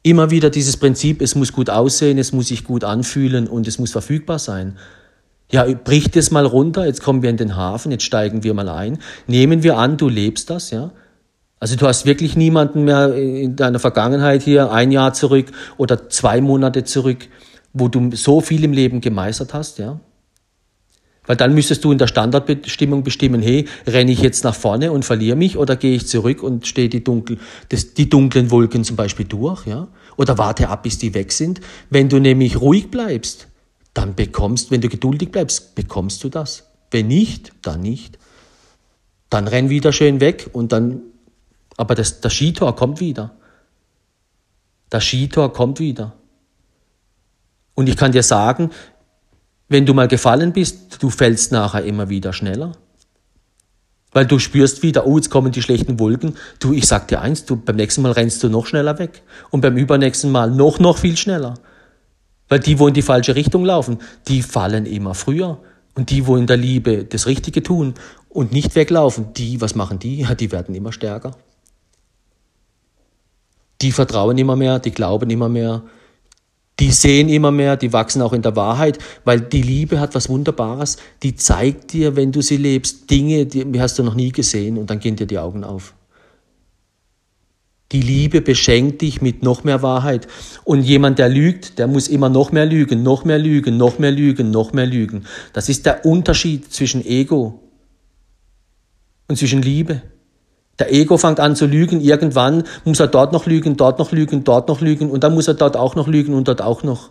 [0.02, 3.78] Immer wieder dieses Prinzip, es muss gut aussehen, es muss sich gut anfühlen und es
[3.78, 4.78] muss verfügbar sein.
[5.50, 8.68] Ja, brich das mal runter, jetzt kommen wir in den Hafen, jetzt steigen wir mal
[8.68, 8.98] ein.
[9.26, 10.90] Nehmen wir an, du lebst das, ja.
[11.60, 15.46] Also du hast wirklich niemanden mehr in deiner Vergangenheit hier, ein Jahr zurück
[15.78, 17.28] oder zwei Monate zurück,
[17.72, 20.00] wo du so viel im Leben gemeistert hast, ja.
[21.26, 25.04] Weil dann müsstest du in der Standardbestimmung bestimmen, hey, renne ich jetzt nach vorne und
[25.04, 27.38] verliere mich oder gehe ich zurück und stehe die, dunkel,
[27.70, 29.88] die dunklen Wolken zum Beispiel durch, ja?
[30.16, 31.60] Oder warte ab, bis die weg sind.
[31.90, 33.48] Wenn du nämlich ruhig bleibst,
[33.96, 36.70] dann bekommst, wenn du geduldig bleibst, bekommst du das.
[36.90, 38.18] Wenn nicht, dann nicht.
[39.30, 41.00] Dann renn wieder schön weg und dann,
[41.78, 43.36] aber das, das Skitor kommt wieder.
[44.90, 46.12] Das Skitor kommt wieder.
[47.74, 48.70] Und ich kann dir sagen,
[49.68, 52.72] wenn du mal gefallen bist, du fällst nachher immer wieder schneller.
[54.12, 56.36] Weil du spürst wieder, oh, jetzt kommen die schlechten Wolken.
[56.60, 59.22] Du, ich sag dir eins, du, beim nächsten Mal rennst du noch schneller weg.
[59.50, 61.54] Und beim übernächsten Mal noch, noch viel schneller.
[62.48, 65.58] Weil die, wo in die falsche Richtung laufen, die fallen immer früher.
[65.94, 67.94] Und die, wo in der Liebe das Richtige tun
[68.28, 70.20] und nicht weglaufen, die, was machen die?
[70.20, 71.32] Ja, die werden immer stärker.
[73.80, 75.82] Die vertrauen immer mehr, die glauben immer mehr,
[76.78, 80.28] die sehen immer mehr, die wachsen auch in der Wahrheit, weil die Liebe hat was
[80.28, 80.98] Wunderbares.
[81.22, 84.90] Die zeigt dir, wenn du sie lebst, Dinge, die hast du noch nie gesehen und
[84.90, 85.94] dann gehen dir die Augen auf.
[87.92, 90.26] Die Liebe beschenkt dich mit noch mehr Wahrheit.
[90.64, 94.10] Und jemand, der lügt, der muss immer noch mehr lügen, noch mehr lügen, noch mehr
[94.10, 95.24] lügen, noch mehr lügen.
[95.52, 97.62] Das ist der Unterschied zwischen Ego
[99.28, 100.02] und zwischen Liebe.
[100.78, 104.44] Der Ego fängt an zu lügen, irgendwann muss er dort noch lügen, dort noch lügen,
[104.44, 107.10] dort noch lügen und dann muss er dort auch noch lügen und dort auch noch.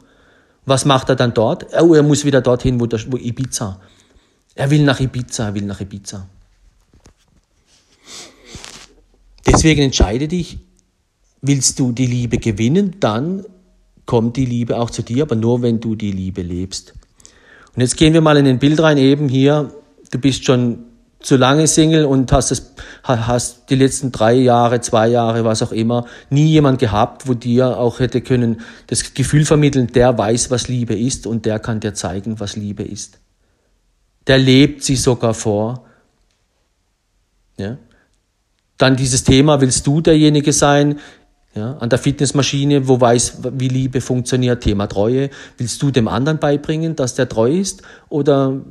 [0.65, 1.67] Was macht er dann dort?
[1.79, 3.79] Oh, er muss wieder dorthin, wo, der, wo Ibiza.
[4.55, 6.27] Er will nach Ibiza, er will nach Ibiza.
[9.45, 10.59] Deswegen entscheide dich,
[11.41, 13.45] willst du die Liebe gewinnen, dann
[14.05, 16.93] kommt die Liebe auch zu dir, aber nur wenn du die Liebe lebst.
[17.75, 19.71] Und jetzt gehen wir mal in ein Bild rein, eben hier,
[20.11, 20.85] du bist schon
[21.25, 25.71] zu lange Single und hast, das, hast die letzten drei Jahre, zwei Jahre, was auch
[25.71, 30.67] immer, nie jemand gehabt, wo dir auch hätte können das Gefühl vermitteln, der weiß, was
[30.67, 33.19] Liebe ist und der kann dir zeigen, was Liebe ist.
[34.27, 35.85] Der lebt sie sogar vor.
[37.57, 37.77] Ja?
[38.77, 40.99] Dann dieses Thema, willst du derjenige sein,
[41.53, 45.29] ja, an der Fitnessmaschine, wo weiß, wie Liebe funktioniert, Thema Treue.
[45.57, 47.81] Willst du dem anderen beibringen, dass der treu ist?
[48.09, 48.61] Oder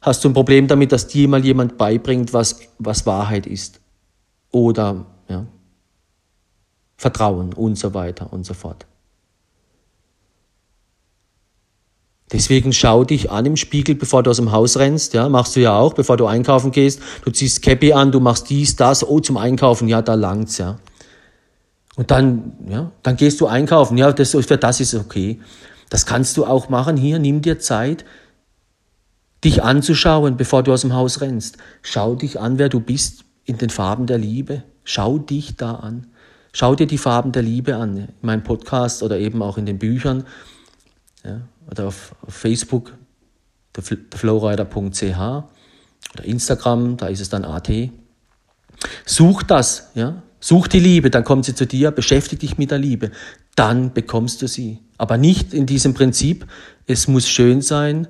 [0.00, 3.80] hast du ein Problem damit, dass dir mal jemand beibringt, was, was Wahrheit ist.
[4.50, 5.46] Oder ja,
[6.96, 8.86] Vertrauen und so weiter und so fort.
[12.32, 15.14] Deswegen schau dich an im Spiegel, bevor du aus dem Haus rennst.
[15.14, 17.00] Ja, machst du ja auch, bevor du einkaufen gehst.
[17.24, 19.06] Du ziehst Cappy an, du machst dies, das.
[19.06, 20.78] Oh, zum Einkaufen, ja, da langt's, ja.
[21.94, 23.96] Und dann, ja, dann gehst du einkaufen.
[23.96, 25.40] Ja, das, für das ist okay.
[25.88, 26.96] Das kannst du auch machen.
[26.96, 28.04] Hier, nimm dir Zeit
[29.44, 31.58] dich anzuschauen, bevor du aus dem Haus rennst.
[31.82, 34.64] Schau dich an, wer du bist in den Farben der Liebe.
[34.82, 36.08] Schau dich da an.
[36.52, 37.96] Schau dir die Farben der Liebe an.
[37.96, 40.24] In meinem Podcast oder eben auch in den Büchern
[41.24, 42.94] ja, oder auf, Facebook,
[44.14, 47.70] flowrider.ch oder Instagram, da ist es dann AT.
[49.04, 50.22] Such das, ja.
[50.38, 53.10] Such die Liebe, dann kommt sie zu dir, beschäftige dich mit der Liebe,
[53.56, 54.78] dann bekommst du sie.
[54.98, 56.46] Aber nicht in diesem Prinzip,
[56.86, 58.06] es muss schön sein,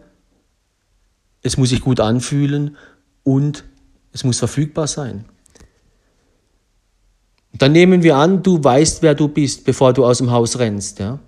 [1.43, 2.77] es muss sich gut anfühlen
[3.23, 3.65] und
[4.13, 5.25] es muss verfügbar sein.
[7.53, 10.99] Dann nehmen wir an, du weißt, wer du bist, bevor du aus dem Haus rennst,
[10.99, 11.19] ja.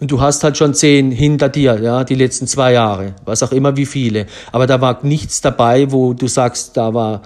[0.00, 3.52] Und du hast halt schon zehn hinter dir, ja, die letzten zwei Jahre, was auch
[3.52, 4.26] immer wie viele.
[4.50, 7.20] Aber da war nichts dabei, wo du sagst, da war,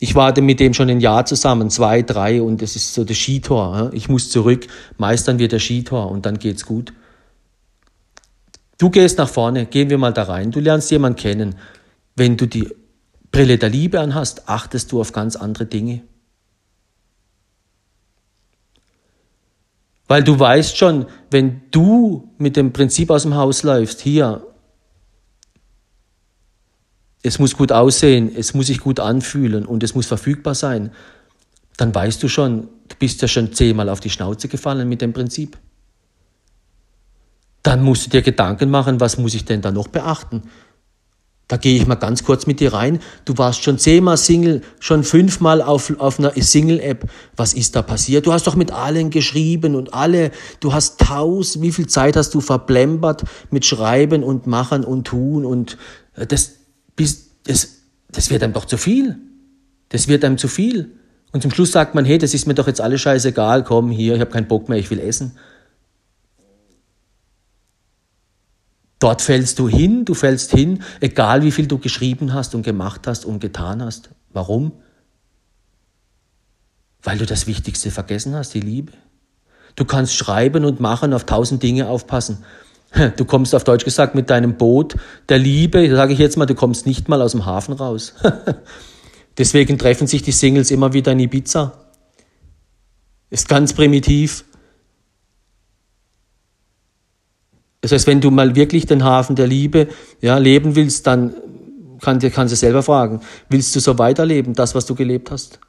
[0.00, 3.16] ich war mit dem schon ein Jahr zusammen, zwei, drei, und das ist so das
[3.16, 3.76] Skitor.
[3.76, 3.90] Ja?
[3.92, 4.66] Ich muss zurück,
[4.98, 6.92] meistern wir der Skitor und dann geht's gut.
[8.76, 11.54] Du gehst nach vorne, gehen wir mal da rein, du lernst jemanden kennen.
[12.16, 12.68] Wenn du die
[13.30, 16.02] Brille der Liebe anhast, achtest du auf ganz andere Dinge.
[20.08, 24.46] Weil du weißt schon, wenn du mit dem Prinzip aus dem Haus läufst, hier,
[27.22, 30.92] es muss gut aussehen, es muss sich gut anfühlen und es muss verfügbar sein,
[31.76, 35.12] dann weißt du schon, du bist ja schon zehnmal auf die Schnauze gefallen mit dem
[35.12, 35.58] Prinzip
[37.66, 40.44] dann musst du dir Gedanken machen, was muss ich denn da noch beachten?
[41.48, 42.98] Da gehe ich mal ganz kurz mit dir rein.
[43.24, 47.08] Du warst schon zehnmal Single, schon fünfmal auf, auf einer Single-App.
[47.36, 48.26] Was ist da passiert?
[48.26, 52.34] Du hast doch mit allen geschrieben und alle, du hast tausend, wie viel Zeit hast
[52.34, 55.78] du verblempert mit Schreiben und Machen und Tun und
[56.16, 56.54] äh, das,
[56.96, 57.76] bis, das,
[58.10, 59.16] das wird einem doch zu viel.
[59.90, 60.90] Das wird einem zu viel.
[61.30, 64.14] Und zum Schluss sagt man, hey, das ist mir doch jetzt alles scheißegal, komm hier,
[64.14, 65.36] ich habe keinen Bock mehr, ich will essen.
[68.98, 73.06] Dort fällst du hin, du fällst hin, egal wie viel du geschrieben hast und gemacht
[73.06, 74.10] hast und getan hast.
[74.32, 74.72] Warum?
[77.02, 78.92] Weil du das Wichtigste vergessen hast, die Liebe.
[79.74, 82.44] Du kannst schreiben und machen, auf tausend Dinge aufpassen.
[83.16, 84.96] Du kommst auf Deutsch gesagt mit deinem Boot
[85.28, 88.14] der Liebe, sage ich jetzt mal, du kommst nicht mal aus dem Hafen raus.
[89.38, 91.72] Deswegen treffen sich die Singles immer wieder in Ibiza.
[93.28, 94.44] Ist ganz primitiv.
[97.86, 99.86] Das heißt, wenn du mal wirklich den Hafen der Liebe
[100.20, 101.34] ja, leben willst, dann
[102.00, 105.60] kann, kannst du selber fragen, willst du so weiterleben, das, was du gelebt hast?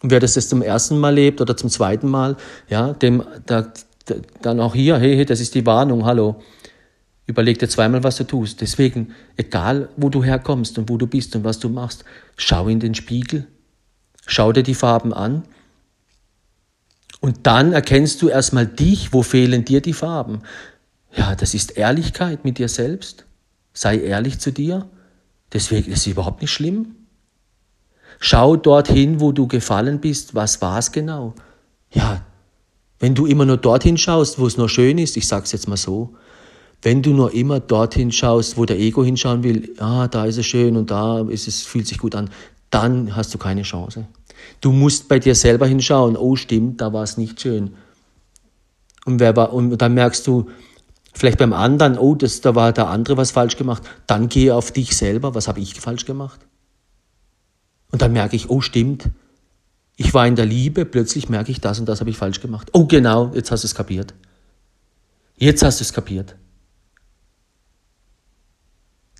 [0.00, 2.36] Und wer das jetzt zum ersten Mal lebt oder zum zweiten Mal,
[2.68, 3.72] ja, dem, da,
[4.42, 6.40] dann auch hier, hey, hey, das ist die Warnung, hallo.
[7.26, 8.60] Überleg dir zweimal, was du tust.
[8.60, 12.04] Deswegen, egal wo du herkommst und wo du bist und was du machst,
[12.36, 13.48] schau in den Spiegel,
[14.24, 15.42] schau dir die Farben an
[17.20, 20.42] und dann erkennst du erstmal dich, wo fehlen dir die Farben.
[21.14, 23.26] Ja, das ist Ehrlichkeit mit dir selbst.
[23.72, 24.88] Sei ehrlich zu dir.
[25.52, 26.96] Deswegen ist es überhaupt nicht schlimm.
[28.18, 30.34] Schau dorthin, wo du gefallen bist.
[30.34, 31.34] Was war es genau?
[31.92, 32.24] Ja,
[32.98, 35.76] wenn du immer nur dorthin schaust, wo es nur schön ist, ich sag's jetzt mal
[35.76, 36.14] so,
[36.82, 40.46] wenn du nur immer dorthin schaust, wo der Ego hinschauen will, ah, da ist es
[40.46, 42.30] schön und da ist es, fühlt sich gut an,
[42.70, 44.06] dann hast du keine Chance.
[44.60, 47.74] Du musst bei dir selber hinschauen, oh stimmt, da war es nicht schön.
[49.04, 50.50] Und, wer war, und dann merkst du,
[51.12, 53.82] vielleicht beim anderen, oh, das, da war der andere was falsch gemacht.
[54.06, 56.40] Dann gehe auf dich selber, was habe ich falsch gemacht?
[57.90, 59.08] Und dann merke ich, oh stimmt,
[59.96, 62.70] ich war in der Liebe, plötzlich merke ich, das und das habe ich falsch gemacht.
[62.72, 64.14] Oh genau, jetzt hast du es kapiert.
[65.36, 66.36] Jetzt hast du es kapiert.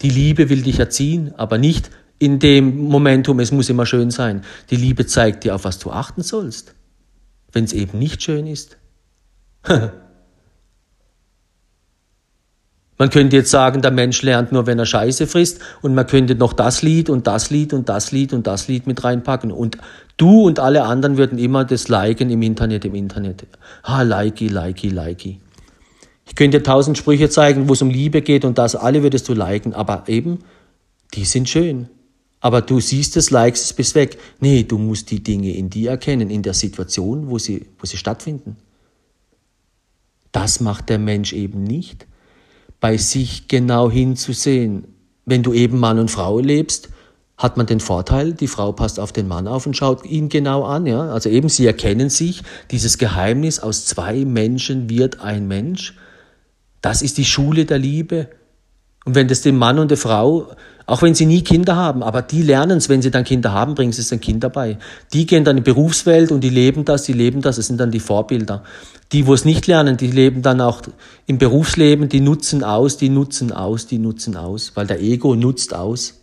[0.03, 4.45] Die Liebe will dich erziehen, aber nicht in dem Momentum, es muss immer schön sein.
[4.69, 6.75] Die Liebe zeigt dir, auf was du achten sollst,
[7.51, 8.77] wenn es eben nicht schön ist.
[12.99, 16.35] Man könnte jetzt sagen, der Mensch lernt nur, wenn er Scheiße frisst und man könnte
[16.35, 19.79] noch das Lied und das Lied und das Lied und das Lied mit reinpacken und
[20.19, 23.47] du und alle anderen würden immer das liken im Internet, im Internet.
[23.83, 25.41] Ah, likey, likey, likey.
[26.27, 29.33] Ich könnte tausend Sprüche zeigen, wo es um Liebe geht und das alle würdest du
[29.33, 30.41] liken, aber eben,
[31.15, 31.89] die sind schön.
[32.41, 34.19] Aber du siehst es, likest es, bist weg.
[34.41, 37.99] Nee, du musst die Dinge in dir erkennen, in der Situation, wo sie, wo sie
[37.99, 38.57] stattfinden.
[40.33, 42.07] Das macht der Mensch eben nicht
[42.81, 44.85] bei sich genau hinzusehen.
[45.27, 46.89] Wenn du eben Mann und Frau lebst,
[47.37, 50.65] hat man den Vorteil, die Frau passt auf den Mann auf und schaut ihn genau
[50.65, 50.87] an.
[50.87, 51.13] Ja?
[51.13, 55.97] Also eben, sie erkennen sich, dieses Geheimnis, aus zwei Menschen wird ein Mensch.
[56.83, 58.29] Das ist die Schule der Liebe.
[59.05, 60.49] Und wenn das dem Mann und der Frau
[60.91, 63.77] auch wenn sie nie Kinder haben, aber die lernen es, wenn sie dann Kinder haben,
[63.77, 64.77] bringen sie es ein Kind dabei.
[65.13, 67.79] Die gehen dann in die Berufswelt und die leben das, die leben das, das sind
[67.79, 68.65] dann die Vorbilder.
[69.13, 70.83] Die, wo es nicht lernen, die leben dann auch
[71.27, 75.75] im Berufsleben, die nutzen aus, die nutzen aus, die nutzen aus, weil der Ego nutzt
[75.75, 76.23] aus.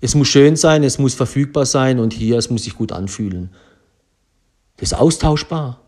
[0.00, 3.50] Es muss schön sein, es muss verfügbar sein und hier, es muss sich gut anfühlen.
[4.76, 5.80] Das ist austauschbar.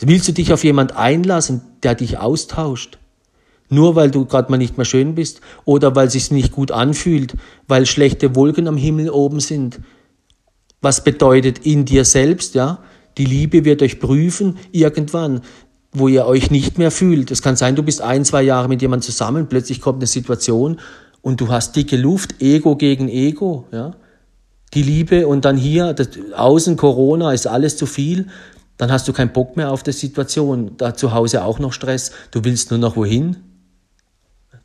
[0.00, 2.98] Willst du dich auf jemand einlassen, der dich austauscht?
[3.68, 7.34] Nur weil du gerade mal nicht mehr schön bist oder weil sich's nicht gut anfühlt,
[7.66, 9.80] weil schlechte Wolken am Himmel oben sind.
[10.80, 12.78] Was bedeutet in dir selbst, ja?
[13.18, 15.40] Die Liebe wird euch prüfen irgendwann,
[15.92, 17.30] wo ihr euch nicht mehr fühlt.
[17.30, 20.78] Es kann sein, du bist ein, zwei Jahre mit jemandem zusammen, plötzlich kommt eine Situation
[21.22, 23.92] und du hast dicke Luft, Ego gegen Ego, ja?
[24.74, 28.26] Die Liebe und dann hier, das, außen Corona ist alles zu viel,
[28.76, 30.72] dann hast du keinen Bock mehr auf die Situation.
[30.76, 32.12] Da zu Hause auch noch Stress.
[32.30, 33.36] Du willst nur noch wohin?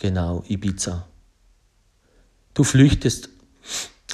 [0.01, 1.05] Genau, Ibiza.
[2.55, 3.29] Du flüchtest.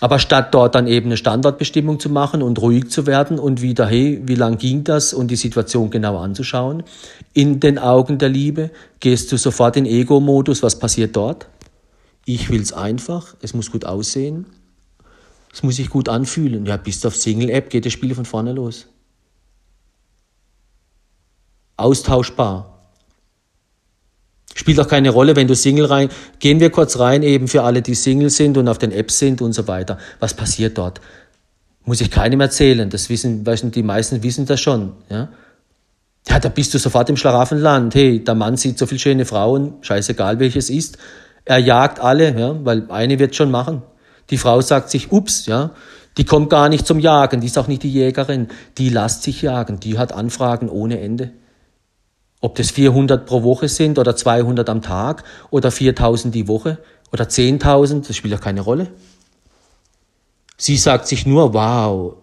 [0.01, 3.87] Aber statt dort dann eben eine Standortbestimmung zu machen und ruhig zu werden und wieder,
[3.87, 6.83] hey, wie lang ging das und die Situation genau anzuschauen,
[7.31, 8.69] in den Augen der Liebe,
[8.99, 10.61] gehst du sofort in Ego-Modus.
[10.61, 11.47] Was passiert dort?
[12.25, 14.45] Ich will's einfach, es muss gut aussehen,
[15.53, 16.65] es muss sich gut anfühlen.
[16.65, 18.87] Ja, bist du auf Single-App, geht das Spiel von vorne los.
[21.77, 22.76] Austauschbar.
[24.57, 27.83] Spielt auch keine Rolle, wenn du Single rein, gehen wir kurz rein, eben für alle,
[27.83, 29.99] die Single sind und auf den Apps sind und so weiter.
[30.19, 30.99] Was passiert dort?
[31.85, 32.89] Muss ich keinem erzählen.
[32.89, 35.29] Das wissen, die meisten wissen das schon, ja.
[36.27, 37.93] Ja, da bist du sofort im Schlaraffenland.
[37.93, 40.97] Hey, der Mann sieht so viele schöne Frauen, scheißegal welches ist.
[41.45, 43.83] Er jagt alle, ja, weil eine wird schon machen.
[44.31, 45.69] Die Frau sagt sich, ups, ja,
[46.17, 48.47] die kommt gar nicht zum Jagen, die ist auch nicht die Jägerin,
[48.79, 51.31] die lässt sich jagen, die hat Anfragen ohne Ende.
[52.39, 56.77] Ob das 400 pro Woche sind oder 200 am Tag oder 4000 die Woche
[57.11, 58.87] oder 10.000, das spielt ja keine Rolle.
[60.57, 62.15] Sie sagt sich nur, wow.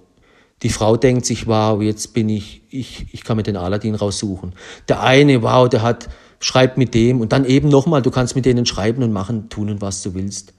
[0.63, 4.55] Die Frau denkt sich, wow, jetzt bin ich, ich, ich kann mir den Aladdin raussuchen.
[4.89, 6.09] Der eine, wow, der hat,
[6.41, 9.69] schreibt mit dem und dann eben nochmal, du kannst mit denen schreiben und machen, tun
[9.69, 10.55] und was du willst.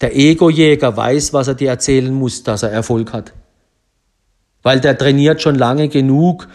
[0.00, 3.32] Der Ego-Jäger weiß, was er dir erzählen muss, dass er Erfolg hat.
[4.62, 6.48] Weil der trainiert schon lange genug,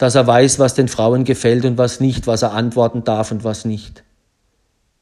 [0.00, 3.44] dass er weiß, was den Frauen gefällt und was nicht, was er antworten darf und
[3.44, 4.02] was nicht.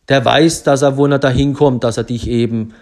[0.09, 2.75] Der weiß, dass er, wo er dahin kommt, dass er dich eben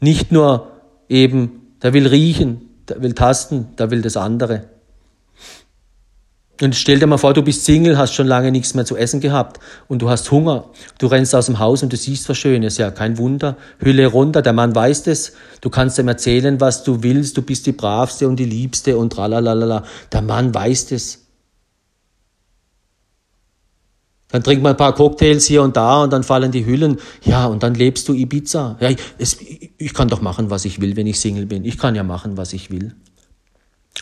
[0.00, 0.72] nicht nur
[1.08, 4.64] eben, der will riechen, der will tasten, der will das andere.
[6.60, 9.20] Und stell dir mal vor, du bist Single, hast schon lange nichts mehr zu essen
[9.20, 10.70] gehabt und du hast Hunger.
[10.98, 12.78] Du rennst aus dem Haus und du siehst was Schönes.
[12.78, 13.56] Ja, kein Wunder.
[13.78, 15.34] Hülle runter, der Mann weiß das.
[15.60, 17.36] Du kannst ihm erzählen, was du willst.
[17.36, 19.84] Du bist die Bravste und die Liebste und tralalala.
[20.10, 21.23] Der Mann weiß das.
[24.34, 26.98] Dann trinkt man ein paar Cocktails hier und da und dann fallen die Hüllen.
[27.22, 28.76] Ja, und dann lebst du Ibiza.
[28.80, 29.38] Ja, es,
[29.78, 31.64] ich kann doch machen, was ich will, wenn ich Single bin.
[31.64, 32.96] Ich kann ja machen, was ich will.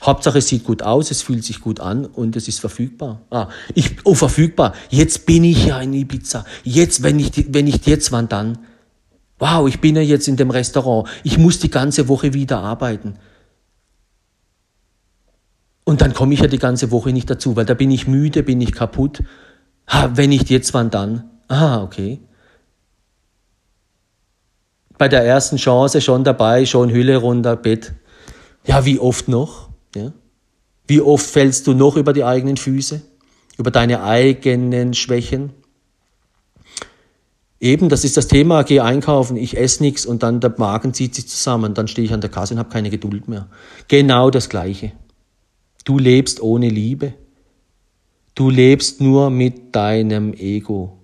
[0.03, 3.21] Hauptsache es sieht gut aus, es fühlt sich gut an und es ist verfügbar.
[3.29, 4.73] Ah, ich, oh, verfügbar.
[4.89, 6.47] Jetzt bin ich ja in Ibiza.
[6.65, 8.57] Jetzt, wenn ich, wenn nicht jetzt, wann dann?
[9.39, 11.11] Wow, ich bin ja jetzt in dem Restaurant.
[11.25, 13.17] Ich muss die ganze Woche wieder arbeiten.
[15.85, 18.43] Und dann komme ich ja die ganze Woche nicht dazu, weil da bin ich müde,
[18.43, 19.23] bin ich kaputt.
[19.93, 21.31] Ha, wenn nicht jetzt, wann dann?
[21.49, 22.21] Ah, okay.
[24.97, 27.93] Bei der ersten Chance schon dabei, schon Hülle runter, Bett.
[28.65, 29.69] Ja, wie oft noch?
[29.95, 30.13] Ja?
[30.87, 33.03] Wie oft fällst du noch über die eigenen Füße,
[33.59, 35.53] über deine eigenen Schwächen?
[37.61, 41.15] Eben, das ist das Thema, geh einkaufen, ich esse nichts und dann der Magen zieht
[41.15, 43.49] sich zusammen, dann stehe ich an der Kasse und habe keine Geduld mehr.
[43.89, 44.93] Genau das Gleiche.
[45.85, 47.15] Du lebst ohne Liebe.
[48.35, 50.99] Du lebst nur mit deinem Ego.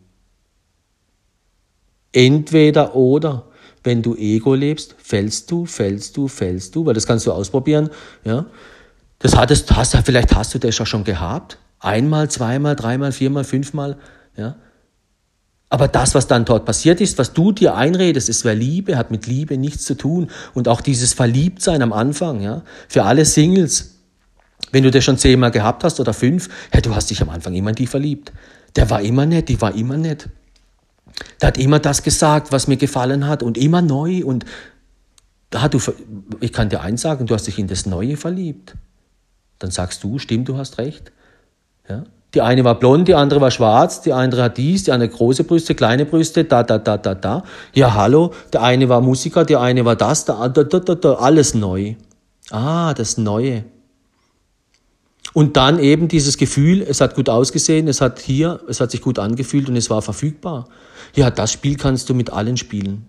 [2.12, 3.44] Entweder oder.
[3.84, 7.90] Wenn du Ego lebst, fällst du, fällst du, fällst du, weil das kannst du ausprobieren,
[8.24, 8.46] ja.
[9.20, 11.58] Das hattest, hast, vielleicht hast du das ja schon gehabt.
[11.80, 13.98] Einmal, zweimal, dreimal, viermal, fünfmal.
[14.36, 14.56] Ja?
[15.68, 19.10] Aber das, was dann dort passiert ist, was du dir einredest, es wäre Liebe, hat
[19.10, 20.30] mit Liebe nichts zu tun.
[20.54, 23.97] Und auch dieses Verliebtsein am Anfang, ja, für alle Singles,
[24.72, 27.54] wenn du das schon zehnmal gehabt hast oder fünf, ja, du hast dich am Anfang
[27.54, 28.32] immer in die verliebt.
[28.76, 30.28] Der war immer nett, die war immer nett.
[31.40, 34.24] Der hat immer das gesagt, was mir gefallen hat und immer neu.
[34.24, 34.44] Und
[35.50, 35.80] da du,
[36.40, 38.74] ich kann dir eins sagen, du hast dich in das Neue verliebt.
[39.58, 41.12] Dann sagst du, stimmt, du hast recht.
[41.88, 42.04] Ja?
[42.34, 45.44] Die eine war blond, die andere war schwarz, die andere hat dies, die andere große
[45.44, 47.42] Brüste, kleine Brüste, da, da, da, da, da.
[47.72, 51.14] Ja, hallo, der eine war Musiker, der eine war das, da, da, da, da, da,
[51.14, 51.94] alles neu.
[52.50, 53.64] Ah, das Neue.
[55.34, 59.02] Und dann eben dieses Gefühl, es hat gut ausgesehen, es hat hier, es hat sich
[59.02, 60.68] gut angefühlt und es war verfügbar.
[61.14, 63.06] Ja, das Spiel kannst du mit allen spielen.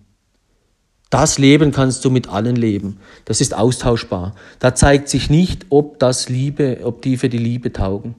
[1.08, 2.98] Das Leben kannst du mit allen leben.
[3.24, 4.36] Das ist austauschbar.
[4.60, 8.14] Da zeigt sich nicht, ob das Liebe, ob die für die Liebe taugen.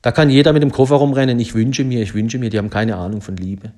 [0.00, 2.70] Da kann jeder mit dem Koffer rumrennen, ich wünsche mir, ich wünsche mir, die haben
[2.70, 3.72] keine Ahnung von Liebe.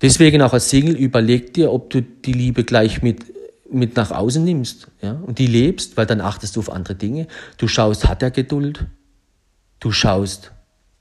[0.00, 3.24] Deswegen auch als Single überleg dir, ob du die Liebe gleich mit,
[3.70, 7.26] mit nach außen nimmst ja, und die lebst, weil dann achtest du auf andere Dinge.
[7.58, 8.86] Du schaust, hat er Geduld?
[9.80, 10.52] Du schaust,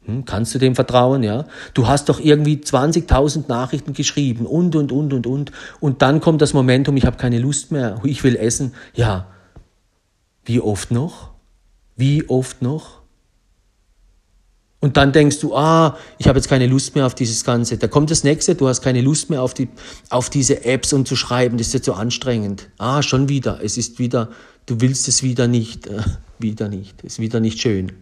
[0.06, 1.46] hm, kannst du dem vertrauen, ja?
[1.74, 5.52] Du hast doch irgendwie 20.000 Nachrichten geschrieben und, und, und, und, und.
[5.80, 8.74] Und dann kommt das Momentum, ich habe keine Lust mehr, ich will essen.
[8.94, 9.28] Ja,
[10.44, 11.32] wie oft noch?
[11.96, 13.02] Wie oft noch?
[14.86, 17.80] Und dann denkst du, ah, ich habe jetzt keine Lust mehr auf dieses Ganze.
[17.80, 19.68] Da kommt das nächste, du hast keine Lust mehr auf, die,
[20.12, 22.70] auf diese Apps und zu schreiben, das ist jetzt so anstrengend.
[22.78, 24.30] Ah, schon wieder, es ist wieder,
[24.68, 26.04] du willst es wieder nicht, äh,
[26.38, 27.94] wieder nicht, ist wieder nicht schön.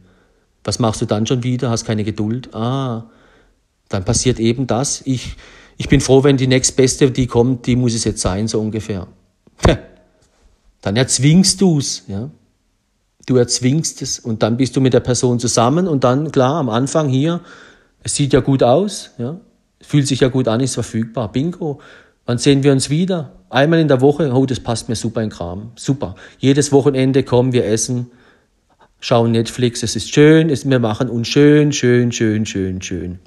[0.66, 1.70] Was machst du dann schon wieder?
[1.70, 2.54] Hast keine Geduld?
[2.54, 3.06] Ah,
[3.88, 5.04] dann passiert eben das.
[5.06, 5.38] Ich,
[5.78, 9.08] ich bin froh, wenn die nächstbeste, die kommt, die muss es jetzt sein, so ungefähr.
[10.82, 12.30] Dann erzwingst du es, ja.
[13.26, 16.70] Du erzwingst es und dann bist du mit der Person zusammen und dann, klar, am
[16.70, 17.42] Anfang hier,
[18.04, 19.40] es sieht ja gut aus, ja.
[19.82, 21.30] Fühlt sich ja gut an, ist verfügbar.
[21.32, 21.82] Bingo.
[22.26, 23.34] Wann sehen wir uns wieder?
[23.50, 25.74] Einmal in der Woche, oh, das passt mir super in Kram.
[25.76, 26.16] Super.
[26.40, 28.10] Jedes Wochenende kommen wir essen
[29.04, 33.20] schauen Netflix, es ist schön, es, wir machen uns schön, schön, schön, schön, schön.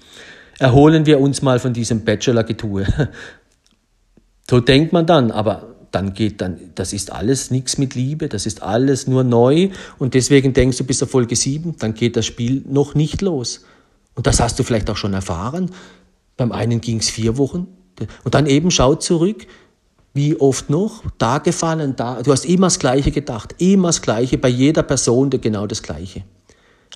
[0.58, 2.86] Erholen wir uns mal von diesem Bachelor-Getue.
[4.50, 8.44] so denkt man dann, aber dann geht dann, das ist alles nichts mit Liebe, das
[8.44, 12.26] ist alles nur neu und deswegen denkst du bis zur Folge 7, dann geht das
[12.26, 13.64] Spiel noch nicht los.
[14.14, 15.70] Und das hast du vielleicht auch schon erfahren.
[16.36, 17.66] Beim einen ging es vier Wochen
[18.24, 19.46] und dann eben schaut zurück,
[20.12, 21.02] wie oft noch?
[21.16, 22.22] Da gefallen, da.
[22.22, 23.54] Du hast immer das Gleiche gedacht.
[23.58, 24.38] Immer das Gleiche.
[24.38, 26.24] Bei jeder Person genau das Gleiche.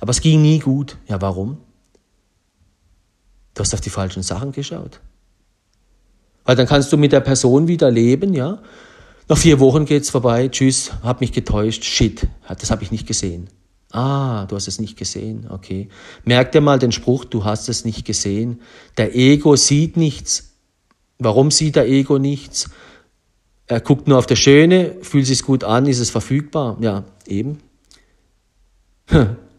[0.01, 0.97] Aber es ging nie gut.
[1.07, 1.59] Ja, warum?
[3.55, 5.01] Du hast auf die falschen Sachen geschaut.
[6.45, 8.63] Weil dann kannst du mit der Person wieder leben, ja.
[9.31, 10.49] Nach vier Wochen geht's vorbei.
[10.49, 11.85] Tschüss, hab mich getäuscht.
[11.85, 13.49] Shit, das habe ich nicht gesehen.
[13.93, 15.47] Ah, du hast es nicht gesehen.
[15.49, 15.89] Okay.
[16.25, 18.61] Merk dir mal den Spruch, du hast es nicht gesehen.
[18.97, 20.57] Der Ego sieht nichts.
[21.21, 22.71] Warum sieht der Ego nichts?
[23.69, 26.77] Er guckt nur auf das Schöne, fühlt sich gut an, ist es verfügbar?
[26.81, 27.59] Ja, eben.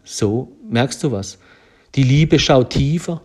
[0.04, 1.38] So merkst du was.
[1.94, 3.22] Die Liebe schaut tiefer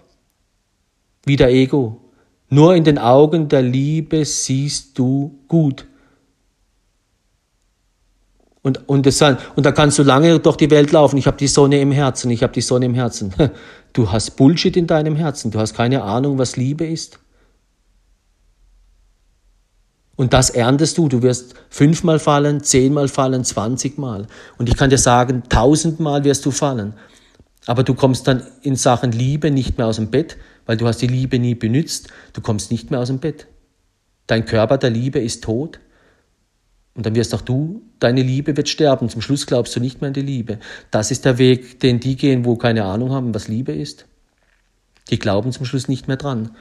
[1.26, 2.00] wie der Ego.
[2.48, 5.86] Nur in den Augen der Liebe siehst du gut.
[8.68, 11.16] Und, und, das, und da kannst du lange durch die Welt laufen.
[11.16, 13.34] Ich habe die Sonne im Herzen, ich habe die Sonne im Herzen.
[13.94, 17.18] Du hast Bullshit in deinem Herzen, du hast keine Ahnung, was Liebe ist.
[20.18, 21.08] Und das erntest du.
[21.08, 24.28] Du wirst fünfmal fallen, zehnmal fallen, zwanzigmal.
[24.60, 26.94] Und ich kann dir sagen, tausendmal wirst du fallen.
[27.66, 30.38] Aber du kommst dann in Sachen Liebe nicht mehr aus dem Bett,
[30.68, 32.10] weil du hast die Liebe nie benützt.
[32.34, 33.48] Du kommst nicht mehr aus dem Bett.
[34.28, 35.80] Dein Körper der Liebe ist tot.
[36.98, 39.08] Und dann wirst auch du, deine Liebe wird sterben.
[39.08, 40.58] Zum Schluss glaubst du nicht mehr an die Liebe.
[40.90, 44.08] Das ist der Weg, den die gehen, wo keine Ahnung haben, was Liebe ist.
[45.12, 46.56] Die glauben zum Schluss nicht mehr dran.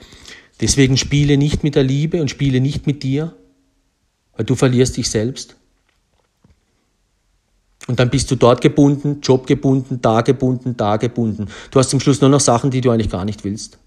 [0.61, 3.35] Deswegen spiele nicht mit der Liebe und spiele nicht mit dir,
[4.37, 5.57] weil du verlierst dich selbst.
[7.87, 11.47] Und dann bist du dort gebunden, Job gebunden, da gebunden, da gebunden.
[11.71, 13.79] Du hast zum Schluss nur noch Sachen, die du eigentlich gar nicht willst.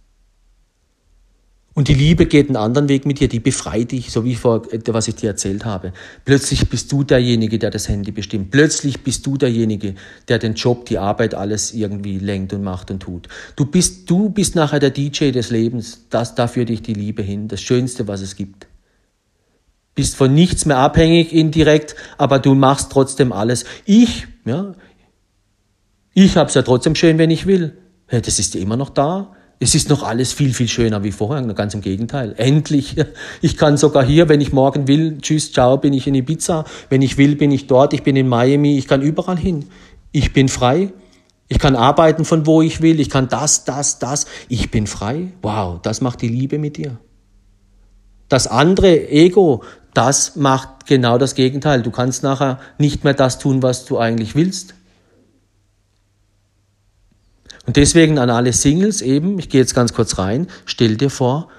[1.80, 4.64] Und die Liebe geht einen anderen Weg mit dir, die befreit dich, so wie vor,
[4.88, 5.94] was ich dir erzählt habe.
[6.26, 8.52] Plötzlich bist du derjenige, der das Handy bestimmt.
[8.52, 9.96] Plötzlich bist du derjenige,
[10.28, 13.30] der den Job, die Arbeit, alles irgendwie lenkt und macht und tut.
[13.56, 16.06] Du bist, du bist nachher der DJ des Lebens.
[16.10, 17.48] Das, da führt dich die Liebe hin.
[17.48, 18.68] Das Schönste, was es gibt.
[19.96, 23.64] Bist von nichts mehr abhängig indirekt, aber du machst trotzdem alles.
[23.86, 24.74] Ich, ja,
[26.14, 27.78] ich hab's ja trotzdem schön, wenn ich will.
[28.10, 29.34] Das ist immer noch da.
[29.62, 32.34] Es ist noch alles viel, viel schöner wie vorher, ganz im Gegenteil.
[32.38, 32.96] Endlich.
[33.42, 36.66] Ich kann sogar hier, wenn ich morgen will, tschüss, ciao, bin ich in Ibiza.
[36.90, 37.94] Wenn ich will, bin ich dort.
[37.94, 38.78] Ich bin in Miami.
[38.78, 39.66] Ich kann überall hin.
[40.12, 40.92] Ich bin frei.
[41.50, 43.00] Ich kann arbeiten von wo ich will.
[43.00, 44.28] Ich kann das, das, das.
[44.48, 45.28] Ich bin frei.
[45.42, 46.98] Wow, das macht die Liebe mit dir.
[48.30, 51.82] Das andere Ego, das macht genau das Gegenteil.
[51.82, 54.76] Du kannst nachher nicht mehr das tun, was du eigentlich willst.
[57.70, 61.50] Und deswegen an alle Singles eben, ich gehe jetzt ganz kurz rein, stell dir vor,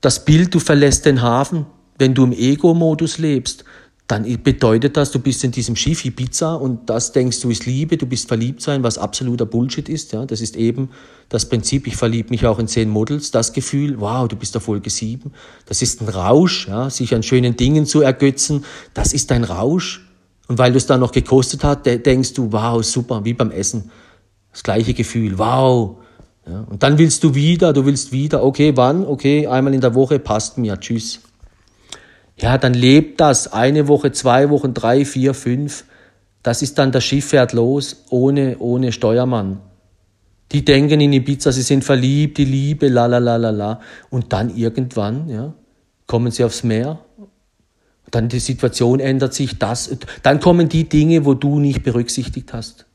[0.00, 3.64] das Bild, du verlässt den Hafen, wenn du im Ego-Modus lebst,
[4.08, 7.96] dann bedeutet das, du bist in diesem Schiff Ibiza und das denkst du ist Liebe,
[7.96, 10.12] du bist verliebt sein, was absoluter Bullshit ist.
[10.12, 10.26] Ja?
[10.26, 10.90] Das ist eben
[11.28, 14.64] das Prinzip, ich verliebe mich auch in zehn Models, das Gefühl, wow, du bist auf
[14.64, 15.30] Folge sieben.
[15.66, 16.90] Das ist ein Rausch, ja?
[16.90, 20.04] sich an schönen Dingen zu ergötzen, das ist ein Rausch.
[20.48, 23.92] Und weil du es dann noch gekostet hast, denkst du, wow, super, wie beim Essen.
[24.54, 25.96] Das gleiche Gefühl, wow.
[26.46, 29.04] Ja, und dann willst du wieder, du willst wieder, okay, wann?
[29.04, 31.20] Okay, einmal in der Woche passt mir, tschüss.
[32.38, 35.84] Ja, dann lebt das eine Woche, zwei Wochen, drei, vier, fünf.
[36.44, 39.60] Das ist dann, das Schiff fährt los, ohne, ohne Steuermann.
[40.52, 43.80] Die denken in Ibiza, sie sind verliebt, die Liebe, la, la, la, la, la.
[44.08, 45.52] Und dann irgendwann, ja,
[46.06, 47.00] kommen sie aufs Meer.
[48.12, 52.86] Dann die Situation ändert sich, das, dann kommen die Dinge, wo du nicht berücksichtigt hast.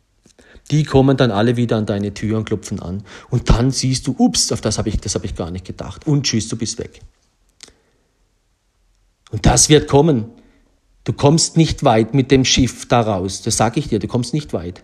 [0.71, 3.03] Die kommen dann alle wieder an deine Tür und klopfen an.
[3.29, 6.05] Und dann siehst du, ups, auf das habe ich, das habe ich gar nicht gedacht.
[6.05, 6.99] Und tschüss, du bist weg.
[9.31, 10.25] Und das wird kommen.
[11.03, 13.41] Du kommst nicht weit mit dem Schiff da raus.
[13.41, 14.83] Das sage ich dir, du kommst nicht weit.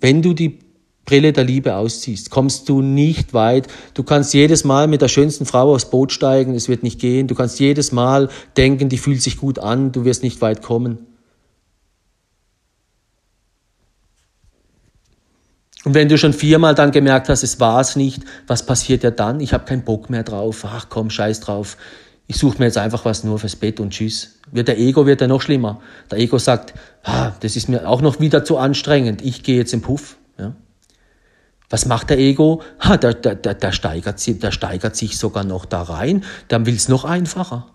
[0.00, 0.58] Wenn du die
[1.04, 3.68] Brille der Liebe ausziehst, kommst du nicht weit.
[3.94, 7.26] Du kannst jedes Mal mit der schönsten Frau aufs Boot steigen, es wird nicht gehen.
[7.26, 11.06] Du kannst jedes Mal denken, die fühlt sich gut an, du wirst nicht weit kommen.
[15.84, 19.10] Und wenn du schon viermal dann gemerkt hast, es war es nicht, was passiert ja
[19.10, 19.40] dann?
[19.40, 20.64] Ich habe keinen Bock mehr drauf.
[20.66, 21.76] Ach komm, scheiß drauf.
[22.26, 24.38] Ich suche mir jetzt einfach was nur fürs Bett und tschüss.
[24.50, 25.80] Wird der Ego wird ja noch schlimmer.
[26.10, 26.72] Der Ego sagt,
[27.02, 29.20] ah, das ist mir auch noch wieder zu anstrengend.
[29.20, 30.16] Ich gehe jetzt im Puff.
[30.38, 30.54] Ja.
[31.68, 32.62] Was macht der Ego?
[32.80, 36.24] Ha, der, der, der, der, steigert, der steigert sich sogar noch da rein.
[36.48, 37.66] Der will es noch einfacher.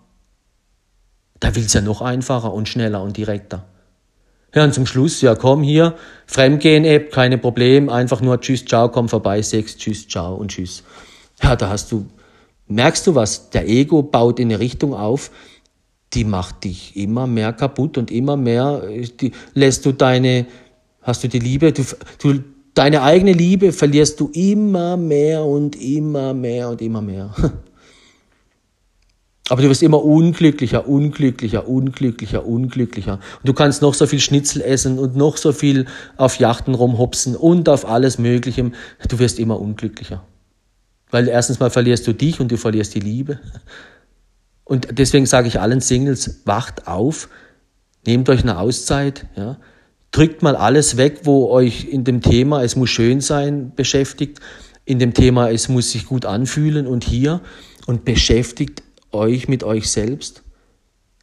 [1.42, 3.66] Der will es ja noch einfacher und schneller und direkter.
[4.54, 5.94] Ja, und zum Schluss, ja komm hier,
[6.26, 10.82] Fremdgehen-App, keine Problem, einfach nur Tschüss, Ciao, komm vorbei, Sex, Tschüss, Ciao und Tschüss.
[11.42, 12.06] Ja, da hast du,
[12.66, 15.30] merkst du was, der Ego baut in eine Richtung auf,
[16.12, 18.82] die macht dich immer mehr kaputt und immer mehr,
[19.20, 20.46] die, lässt du deine,
[21.02, 21.84] hast du die Liebe, du,
[22.20, 22.42] du,
[22.74, 27.34] deine eigene Liebe verlierst du immer mehr und immer mehr und immer mehr.
[29.50, 33.14] Aber du wirst immer unglücklicher, unglücklicher, unglücklicher, unglücklicher.
[33.14, 35.86] Und du kannst noch so viel Schnitzel essen und noch so viel
[36.16, 38.70] auf Yachten rumhopsen und auf alles Mögliche.
[39.08, 40.22] Du wirst immer unglücklicher.
[41.10, 43.40] Weil erstens mal verlierst du dich und du verlierst die Liebe.
[44.62, 47.28] Und deswegen sage ich allen Singles, wacht auf,
[48.06, 49.58] nehmt euch eine Auszeit, ja.
[50.12, 54.38] Drückt mal alles weg, wo euch in dem Thema, es muss schön sein, beschäftigt,
[54.84, 57.40] in dem Thema, es muss sich gut anfühlen und hier
[57.86, 58.82] und beschäftigt
[59.12, 60.42] euch mit euch selbst.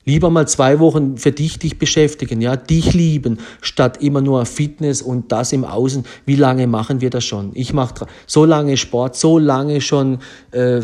[0.07, 5.01] Lieber mal zwei Wochen für dich dich beschäftigen, ja, dich lieben, statt immer nur Fitness
[5.01, 6.05] und das im Außen.
[6.25, 7.51] Wie lange machen wir das schon?
[7.55, 10.19] Ich mache so lange Sport, so lange schon
[10.51, 10.79] äh,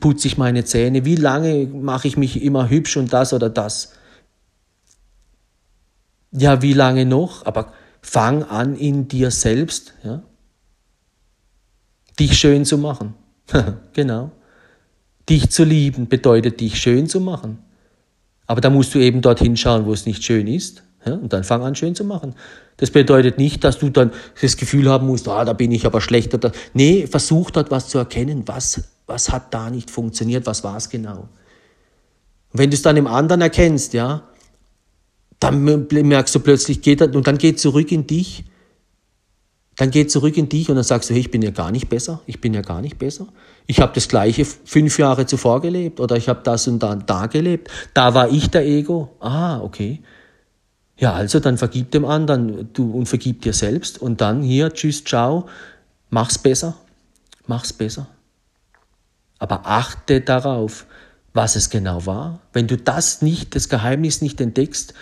[0.00, 1.04] putze ich meine Zähne.
[1.04, 3.92] Wie lange mache ich mich immer hübsch und das oder das?
[6.30, 7.44] Ja, wie lange noch?
[7.44, 10.22] Aber fang an in dir selbst, ja,
[12.18, 13.12] dich schön zu machen.
[13.92, 14.30] genau.
[15.32, 17.58] Dich zu lieben bedeutet, dich schön zu machen.
[18.46, 20.82] Aber da musst du eben dorthin schauen, wo es nicht schön ist.
[21.06, 22.34] Ja, und dann fang an, schön zu machen.
[22.76, 24.12] Das bedeutet nicht, dass du dann
[24.42, 26.52] das Gefühl haben musst, ah, da bin ich aber schlechter.
[26.74, 30.90] Nee, versuch dort was zu erkennen, was, was hat da nicht funktioniert, was war es
[30.90, 31.20] genau.
[32.50, 34.24] Und wenn du es dann im anderen erkennst, ja,
[35.40, 38.44] dann merkst du plötzlich, geht das, und dann geht zurück in dich
[39.76, 41.88] dann geh zurück in dich und dann sagst du, hey, ich bin ja gar nicht
[41.88, 43.28] besser, ich bin ja gar nicht besser.
[43.66, 47.26] Ich habe das gleiche fünf Jahre zuvor gelebt oder ich habe das und dann da
[47.26, 47.70] gelebt.
[47.94, 49.16] Da war ich der Ego.
[49.20, 50.02] Ah, okay.
[50.98, 55.04] Ja, also dann vergib dem anderen du, und vergib dir selbst und dann hier, tschüss,
[55.04, 55.48] ciao,
[56.10, 56.76] mach's besser,
[57.46, 58.06] mach's besser.
[59.38, 60.86] Aber achte darauf,
[61.32, 62.40] was es genau war.
[62.52, 64.94] Wenn du das nicht, das Geheimnis nicht entdeckst,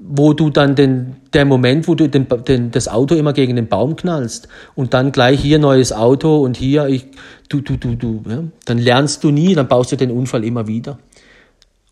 [0.00, 3.68] wo du dann den, der Moment, wo du den, den, das Auto immer gegen den
[3.68, 7.06] Baum knallst und dann gleich hier neues Auto und hier, ich,
[7.48, 10.66] du, du, du, du, ja, dann lernst du nie, dann baust du den Unfall immer
[10.68, 10.98] wieder.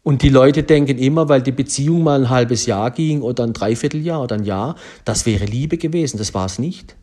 [0.05, 3.53] Und die Leute denken immer, weil die Beziehung mal ein halbes Jahr ging oder ein
[3.53, 6.17] Dreivierteljahr oder ein Jahr, das wäre Liebe gewesen.
[6.19, 6.95] Das war es nicht.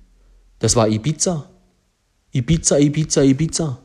[0.59, 1.49] Das war Ibiza.
[2.31, 3.82] Ibiza, Ibiza, Ibiza.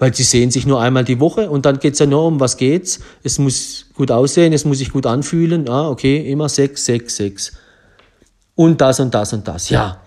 [0.00, 2.56] Weil sie sehen sich nur einmal die Woche und dann geht's ja nur um, was
[2.56, 3.00] geht's.
[3.22, 5.68] Es muss gut aussehen, es muss sich gut anfühlen.
[5.68, 7.52] Ah, okay, immer Sex, Sex, Sex.
[8.54, 10.00] Und das und das und das, ja.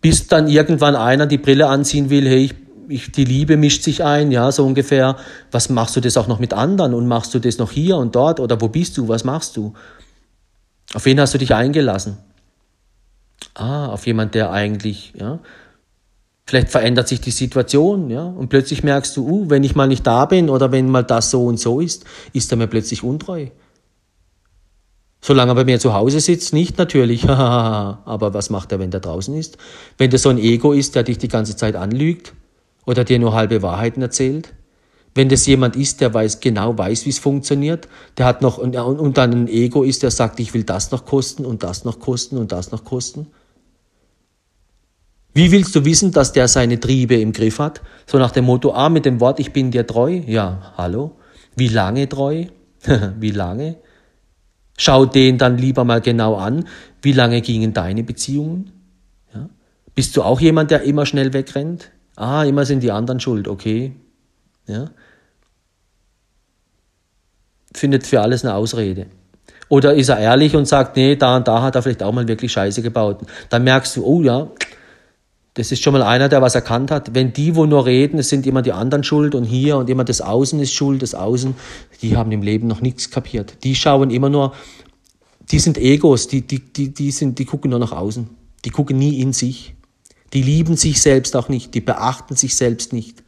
[0.00, 2.54] Bis dann irgendwann einer die Brille anziehen will, hey, ich,
[2.86, 5.16] ich, die Liebe mischt sich ein, ja, so ungefähr.
[5.50, 8.14] Was machst du das auch noch mit anderen und machst du das noch hier und
[8.14, 9.74] dort oder wo bist du, was machst du?
[10.94, 12.18] Auf wen hast du dich eingelassen?
[13.54, 15.40] Ah, auf jemand, der eigentlich, ja,
[16.48, 20.06] Vielleicht verändert sich die Situation, ja, und plötzlich merkst du, uh, wenn ich mal nicht
[20.06, 23.48] da bin oder wenn mal das so und so ist, ist er mir plötzlich untreu.
[25.20, 27.28] Solange er bei mir zu Hause sitzt, nicht natürlich.
[27.28, 29.58] Aber was macht er, wenn er draußen ist?
[29.98, 32.32] Wenn der so ein Ego ist, der dich die ganze Zeit anlügt
[32.86, 34.54] oder dir nur halbe Wahrheiten erzählt?
[35.14, 38.74] Wenn das jemand ist, der weiß, genau weiß, wie es funktioniert, der hat noch, und,
[38.74, 42.00] und dann ein Ego ist, der sagt, ich will das noch kosten und das noch
[42.00, 43.26] kosten und das noch kosten,
[45.34, 47.80] wie willst du wissen, dass der seine Triebe im Griff hat?
[48.06, 50.20] So nach dem Motto, ah, mit dem Wort, ich bin dir treu.
[50.26, 51.16] Ja, hallo?
[51.54, 52.46] Wie lange treu?
[53.20, 53.76] wie lange?
[54.76, 56.64] Schau den dann lieber mal genau an.
[57.02, 58.72] Wie lange gingen deine Beziehungen?
[59.34, 59.48] Ja?
[59.94, 61.90] Bist du auch jemand, der immer schnell wegrennt?
[62.16, 63.92] Ah, immer sind die anderen schuld, okay.
[64.66, 64.90] Ja?
[67.74, 69.06] Findet für alles eine Ausrede.
[69.68, 72.26] Oder ist er ehrlich und sagt, nee, da und da hat er vielleicht auch mal
[72.26, 73.20] wirklich Scheiße gebaut.
[73.50, 74.48] Dann merkst du, oh ja,
[75.58, 77.16] das ist schon mal einer, der was erkannt hat.
[77.16, 80.04] Wenn die, wo nur reden, es sind immer die anderen schuld und hier und immer
[80.04, 81.56] das Außen ist schuld, das Außen,
[82.00, 83.64] die haben im Leben noch nichts kapiert.
[83.64, 84.54] Die schauen immer nur,
[85.50, 88.30] die sind Egos, die, die, die, die, sind, die gucken nur nach außen.
[88.64, 89.74] Die gucken nie in sich.
[90.32, 93.24] Die lieben sich selbst auch nicht, die beachten sich selbst nicht.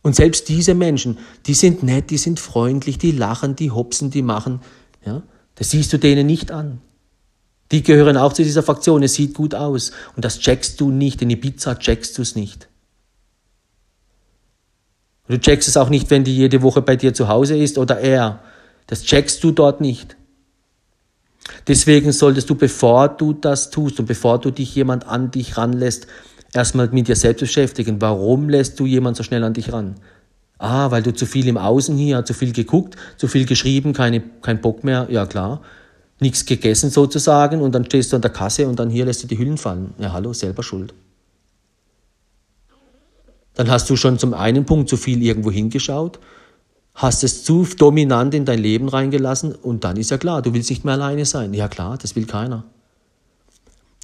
[0.00, 4.22] Und selbst diese Menschen, die sind nett, die sind freundlich, die lachen, die hopsen, die
[4.22, 4.60] machen.
[5.04, 5.22] Ja?
[5.54, 6.80] Das siehst du denen nicht an.
[7.72, 9.02] Die gehören auch zu dieser Fraktion.
[9.02, 9.92] Es sieht gut aus.
[10.14, 11.22] Und das checkst du nicht.
[11.22, 12.68] In Ibiza checkst du es nicht.
[15.28, 17.98] Du checkst es auch nicht, wenn die jede Woche bei dir zu Hause ist oder
[17.98, 18.40] er.
[18.86, 20.16] Das checkst du dort nicht.
[21.66, 26.06] Deswegen solltest du, bevor du das tust und bevor du dich jemand an dich ranlässt,
[26.52, 28.00] erstmal mit dir selbst beschäftigen.
[28.00, 29.96] Warum lässt du jemand so schnell an dich ran?
[30.58, 34.22] Ah, weil du zu viel im Außen hier, zu viel geguckt, zu viel geschrieben, keine,
[34.42, 35.08] kein Bock mehr.
[35.10, 35.60] Ja, klar
[36.20, 39.26] nichts gegessen sozusagen und dann stehst du an der Kasse und dann hier lässt du
[39.26, 39.94] die Hüllen fallen.
[39.98, 40.94] Ja, hallo, selber schuld.
[43.54, 46.18] Dann hast du schon zum einen Punkt zu viel irgendwo hingeschaut,
[46.94, 50.70] hast es zu dominant in dein Leben reingelassen und dann ist ja klar, du willst
[50.70, 51.52] nicht mehr alleine sein.
[51.54, 52.64] Ja klar, das will keiner.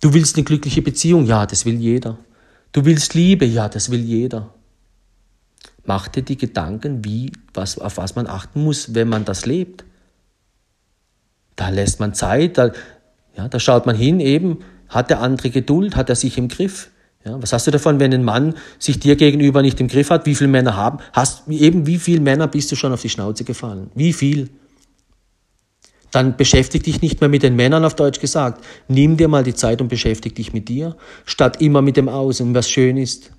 [0.01, 2.19] Du willst eine glückliche Beziehung, ja, das will jeder.
[2.73, 4.53] Du willst Liebe, ja, das will jeder.
[5.85, 9.85] Mach dir die Gedanken, wie, was, auf was man achten muss, wenn man das lebt.
[11.57, 12.73] Da lässt man Zeit, da,
[13.37, 16.91] ja, da schaut man hin, eben, hat der andere Geduld, hat er sich im Griff.
[17.25, 20.27] Ja, was hast du davon, wenn ein Mann sich dir gegenüber nicht im Griff hat?
[20.27, 20.99] Wie viele Männer haben?
[21.13, 23.91] Hast, eben wie viele Männer bist du schon auf die Schnauze gefallen?
[23.95, 24.51] Wie viel?
[26.11, 28.63] Dann beschäftige dich nicht mehr mit den Männern, auf Deutsch gesagt.
[28.89, 32.55] Nimm dir mal die Zeit und beschäftige dich mit dir, statt immer mit dem Außen,
[32.55, 33.33] was schön ist.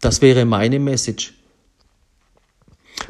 [0.00, 1.34] Das wäre meine Message.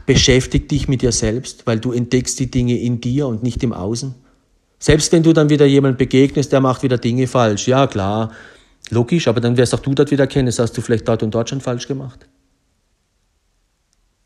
[0.07, 3.73] Beschäftig dich mit dir selbst, weil du entdeckst die Dinge in dir und nicht im
[3.73, 4.15] Außen.
[4.79, 7.67] Selbst wenn du dann wieder jemand begegnest, der macht wieder Dinge falsch.
[7.67, 8.33] Ja, klar,
[8.91, 11.35] logisch, aber dann wirst auch du dort wieder erkennen, das hast du vielleicht dort und
[11.35, 12.27] dort schon falsch gemacht.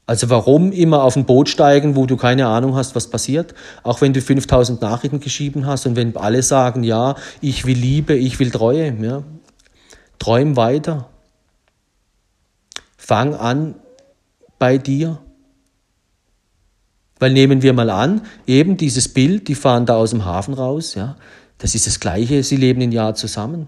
[0.09, 3.55] Also warum immer auf ein Boot steigen, wo du keine Ahnung hast, was passiert?
[3.82, 8.14] Auch wenn du 5000 Nachrichten geschrieben hast und wenn alle sagen, ja, ich will Liebe,
[8.14, 9.22] ich will Treue, ja,
[10.18, 11.11] träum weiter.
[12.96, 13.74] Fang an
[14.59, 15.18] bei dir.
[17.19, 20.95] Weil nehmen wir mal an, eben dieses Bild, die fahren da aus dem Hafen raus,
[20.95, 21.16] ja,
[21.59, 23.66] das ist das Gleiche, sie leben ein Jahr zusammen.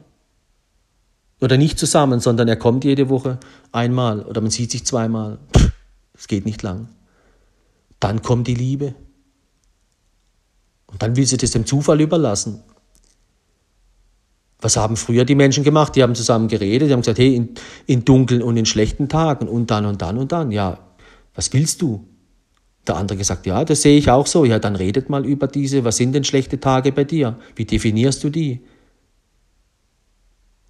[1.40, 3.38] Oder nicht zusammen, sondern er kommt jede Woche
[3.72, 5.38] einmal oder man sieht sich zweimal.
[6.16, 6.88] Es geht nicht lang.
[7.98, 8.94] Dann kommt die Liebe.
[10.86, 12.62] Und dann will sie das dem Zufall überlassen.
[14.61, 15.96] Was haben früher die Menschen gemacht?
[15.96, 17.55] Die haben zusammen geredet, die haben gesagt, hey, in,
[17.86, 20.51] in dunklen und in schlechten Tagen und dann und dann und dann.
[20.51, 20.78] Ja,
[21.34, 22.07] was willst du?
[22.86, 24.44] Der andere gesagt, ja, das sehe ich auch so.
[24.44, 25.84] Ja, dann redet mal über diese.
[25.84, 27.36] Was sind denn schlechte Tage bei dir?
[27.54, 28.60] Wie definierst du die?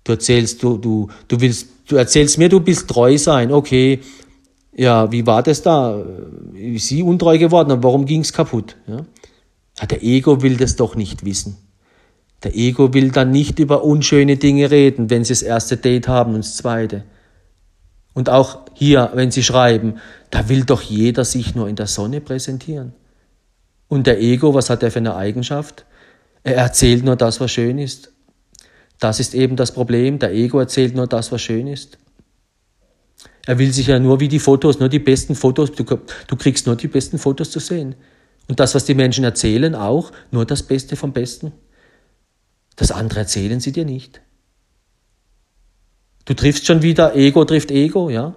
[0.04, 3.52] Du erzählst, du, du, du willst, du erzählst mir, du bist treu sein.
[3.52, 4.00] Okay.
[4.74, 6.02] Ja, wie war das da?
[6.54, 7.70] Ist sie untreu geworden?
[7.70, 8.76] Und warum ging's kaputt?
[8.86, 9.04] Ja?
[9.80, 11.56] ja, der Ego will das doch nicht wissen.
[12.42, 16.34] Der Ego will dann nicht über unschöne Dinge reden, wenn sie das erste Date haben
[16.34, 17.04] und das zweite.
[18.12, 20.00] Und auch hier, wenn Sie schreiben,
[20.30, 22.92] da will doch jeder sich nur in der Sonne präsentieren.
[23.88, 25.84] Und der Ego, was hat er für eine Eigenschaft?
[26.42, 28.12] Er erzählt nur das, was schön ist.
[28.98, 30.18] Das ist eben das Problem.
[30.18, 31.98] Der Ego erzählt nur das, was schön ist.
[33.46, 36.66] Er will sich ja nur wie die Fotos, nur die besten Fotos, du, du kriegst
[36.66, 37.94] nur die besten Fotos zu sehen.
[38.48, 41.52] Und das, was die Menschen erzählen, auch nur das Beste vom Besten.
[42.76, 44.20] Das andere erzählen sie dir nicht.
[46.30, 48.34] Du triffst schon wieder, Ego trifft Ego, ja.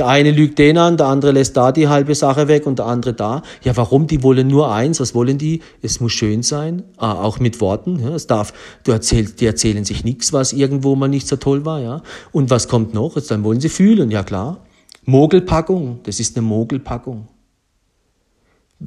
[0.00, 2.86] Der eine lügt den an, der andere lässt da die halbe Sache weg und der
[2.86, 3.42] andere da.
[3.62, 4.08] Ja, warum?
[4.08, 4.98] Die wollen nur eins.
[4.98, 5.62] Was wollen die?
[5.80, 8.00] Es muss schön sein, ah, auch mit Worten.
[8.00, 11.64] Ja, es darf, du erzählst, die erzählen sich nichts, was irgendwo mal nicht so toll
[11.64, 11.80] war.
[11.80, 12.02] Ja.
[12.32, 13.14] Und was kommt noch?
[13.14, 14.66] Jetzt, dann wollen sie fühlen, ja klar.
[15.04, 17.28] Mogelpackung, das ist eine Mogelpackung.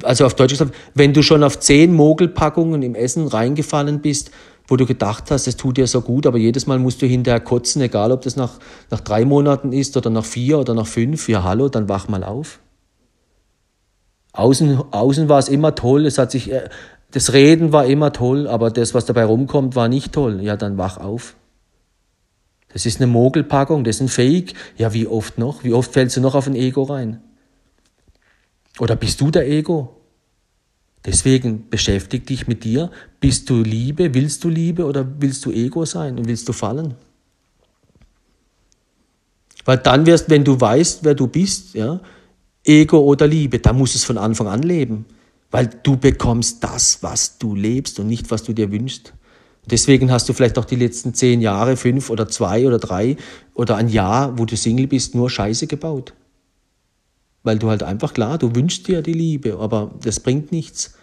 [0.02, 4.30] Also auf Deutsch gesagt, wenn du schon auf zehn Mogelpackungen im Essen reingefallen bist,
[4.66, 7.40] wo du gedacht hast, es tut dir so gut, aber jedes Mal musst du hinterher
[7.40, 8.58] kotzen, egal ob das nach,
[8.90, 11.28] nach drei Monaten ist oder nach vier oder nach fünf.
[11.28, 12.60] Ja, hallo, dann wach mal auf.
[14.32, 16.70] Außen, außen war es immer toll, es hat sich, äh,
[17.10, 20.40] das Reden war immer toll, aber das, was dabei rumkommt, war nicht toll.
[20.40, 21.36] Ja, dann wach auf.
[22.72, 24.54] Das ist eine Mogelpackung, das ist ein Fake.
[24.78, 25.64] Ja, wie oft noch?
[25.64, 27.20] Wie oft fällst du noch auf ein Ego rein?
[28.78, 29.96] Oder bist du der Ego?
[31.04, 32.90] Deswegen beschäftig dich mit dir.
[33.20, 34.14] Bist du Liebe?
[34.14, 36.94] Willst du Liebe oder willst du Ego sein und willst du fallen?
[39.64, 42.00] Weil dann wirst, wenn du weißt, wer du bist, ja,
[42.64, 45.06] Ego oder Liebe, dann musst du es von Anfang an leben.
[45.50, 49.12] Weil du bekommst das, was du lebst und nicht, was du dir wünschst.
[49.66, 53.16] Deswegen hast du vielleicht auch die letzten zehn Jahre, fünf oder zwei oder drei
[53.54, 56.14] oder ein Jahr, wo du Single bist, nur Scheiße gebaut.
[57.42, 60.94] Weil du halt einfach klar, du wünschst dir die Liebe, aber das bringt nichts.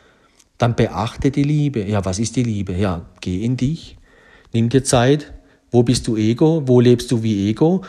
[0.57, 1.83] Dann beachte die Liebe.
[1.83, 2.73] Ja, was ist die Liebe?
[2.73, 3.97] Ja, geh in dich.
[4.53, 5.33] Nimm dir Zeit.
[5.71, 6.63] Wo bist du Ego?
[6.65, 7.83] Wo lebst du wie Ego?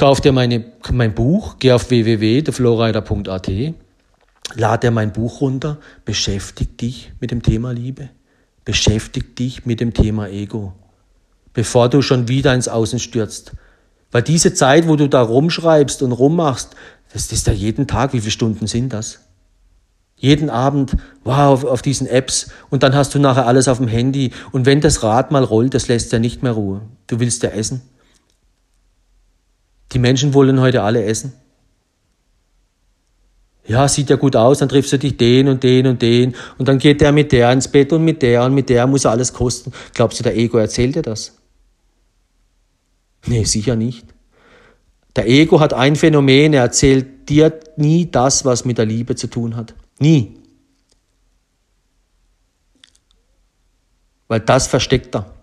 [0.00, 3.50] Kauf dir meine, mein Buch, geh auf www.theflowrider.at,
[4.54, 5.76] lad dir mein Buch runter,
[6.06, 8.08] beschäftig dich mit dem Thema Liebe.
[8.64, 10.72] Beschäftig dich mit dem Thema Ego,
[11.52, 13.52] bevor du schon wieder ins Außen stürzt.
[14.10, 16.76] Weil diese Zeit, wo du da rumschreibst und rummachst,
[17.12, 19.20] das ist ja jeden Tag, wie viele Stunden sind das?
[20.16, 24.32] Jeden Abend, wow, auf, diesen Apps und dann hast du nachher alles auf dem Handy
[24.52, 26.82] und wenn das Rad mal rollt, das lässt ja nicht mehr Ruhe.
[27.06, 27.80] Du willst ja essen.
[29.92, 31.32] Die Menschen wollen heute alle essen.
[33.66, 36.68] Ja, sieht ja gut aus, dann triffst du dich den und den und den und
[36.68, 39.32] dann geht der mit der ins Bett und mit der und mit der muss alles
[39.32, 39.72] kosten.
[39.94, 41.38] Glaubst du, der Ego erzählt dir das?
[43.26, 44.06] Nee, sicher nicht.
[45.16, 49.26] Der Ego hat ein Phänomen, er erzählt dir nie das, was mit der Liebe zu
[49.26, 49.74] tun hat.
[49.98, 50.36] Nie.
[54.28, 55.34] Weil das versteckt er.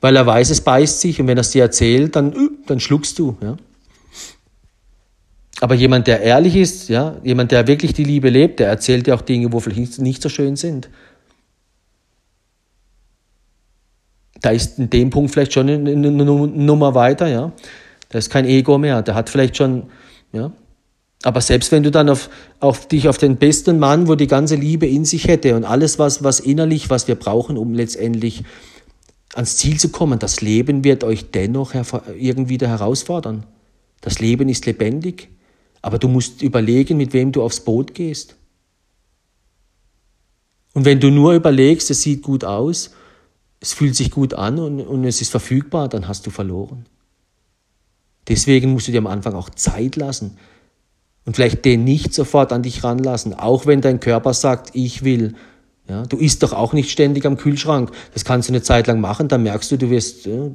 [0.00, 2.80] Weil er weiß, es beißt sich und wenn er es dir erzählt, dann, äh, dann
[2.80, 3.36] schluckst du.
[3.40, 3.56] Ja.
[5.60, 9.14] Aber jemand, der ehrlich ist, ja, jemand, der wirklich die Liebe lebt, der erzählt dir
[9.14, 10.90] auch Dinge, wo vielleicht nicht so schön sind.
[14.46, 17.50] Da ist in dem Punkt vielleicht schon eine, Nummer weiter, ja.
[18.10, 19.90] Da ist kein Ego mehr, der hat vielleicht schon,
[20.32, 20.52] ja.
[21.24, 22.30] Aber selbst wenn du dann auf,
[22.60, 25.98] auf dich auf den besten Mann, wo die ganze Liebe in sich hätte und alles,
[25.98, 28.44] was, was innerlich, was wir brauchen, um letztendlich
[29.34, 30.20] ans Ziel zu kommen.
[30.20, 31.74] Das Leben wird euch dennoch
[32.16, 33.46] irgendwie wieder herausfordern.
[34.00, 35.28] Das Leben ist lebendig,
[35.82, 38.36] aber du musst überlegen, mit wem du aufs Boot gehst.
[40.72, 42.92] Und wenn du nur überlegst, es sieht gut aus,
[43.60, 46.86] es fühlt sich gut an und, und es ist verfügbar, dann hast du verloren.
[48.28, 50.36] Deswegen musst du dir am Anfang auch Zeit lassen
[51.24, 55.34] und vielleicht den nicht sofort an dich ranlassen, auch wenn dein Körper sagt, ich will.
[55.88, 57.92] Ja, du isst doch auch nicht ständig am Kühlschrank.
[58.12, 60.50] Das kannst du eine Zeit lang machen, dann merkst du, du wirst ja,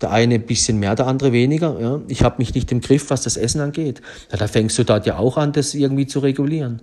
[0.00, 1.80] der eine ein bisschen mehr, der andere weniger.
[1.80, 2.00] Ja.
[2.08, 4.02] Ich habe mich nicht im Griff, was das Essen angeht.
[4.32, 6.82] Ja, da fängst du dort ja auch an, das irgendwie zu regulieren.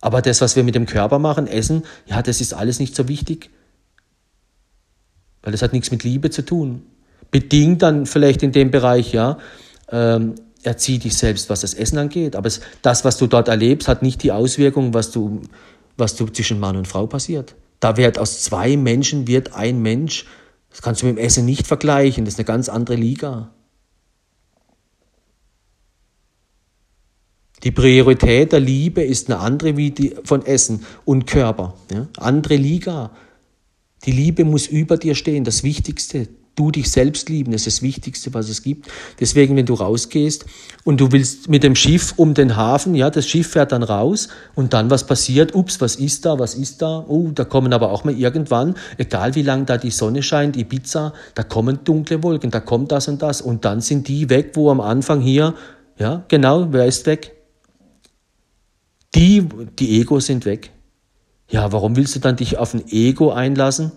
[0.00, 3.08] Aber das, was wir mit dem Körper machen, Essen, ja, das ist alles nicht so
[3.08, 3.50] wichtig.
[5.46, 6.82] Weil das hat nichts mit Liebe zu tun.
[7.30, 9.38] Bedingt dann vielleicht in dem Bereich, ja,
[9.92, 10.34] ähm,
[10.64, 12.34] erzieh dich selbst, was das Essen angeht.
[12.34, 15.42] Aber es, das, was du dort erlebst, hat nicht die Auswirkung, was du,
[15.96, 17.54] was du zwischen Mann und Frau passiert.
[17.78, 20.26] Da wird aus zwei Menschen wird ein Mensch.
[20.70, 22.24] Das kannst du mit dem Essen nicht vergleichen.
[22.24, 23.52] Das ist eine ganz andere Liga.
[27.62, 31.74] Die Priorität der Liebe ist eine andere wie die von Essen und Körper.
[31.92, 32.08] Ja?
[32.16, 33.12] Andere Liga.
[34.06, 36.28] Die Liebe muss über dir stehen, das Wichtigste.
[36.54, 38.88] Du dich selbst lieben, das ist das Wichtigste, was es gibt.
[39.20, 40.46] Deswegen, wenn du rausgehst
[40.84, 44.28] und du willst mit dem Schiff um den Hafen, ja, das Schiff fährt dann raus
[44.54, 45.54] und dann was passiert?
[45.54, 46.38] Ups, was ist da?
[46.38, 47.04] Was ist da?
[47.08, 51.12] Oh, da kommen aber auch mal irgendwann, egal wie lange da die Sonne scheint, Ibiza,
[51.34, 54.70] da kommen dunkle Wolken, da kommt das und das und dann sind die weg, wo
[54.70, 55.54] am Anfang hier,
[55.98, 57.32] ja, genau, wer ist weg?
[59.14, 59.46] Die,
[59.78, 60.70] die Egos sind weg.
[61.48, 63.92] Ja, warum willst du dann dich auf ein Ego einlassen?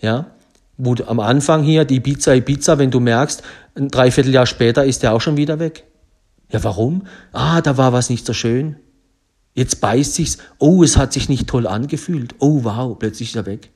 [0.00, 0.26] Ja,
[0.76, 3.42] wo am Anfang hier die Pizza, Pizza, wenn du merkst,
[3.74, 5.84] ein Dreivierteljahr später ist der auch schon wieder weg.
[6.50, 7.06] Ja, warum?
[7.32, 8.76] Ah, da war was nicht so schön.
[9.54, 10.38] Jetzt beißt sich's.
[10.58, 12.34] Oh, es hat sich nicht toll angefühlt.
[12.38, 13.70] Oh, wow, plötzlich ist er weg.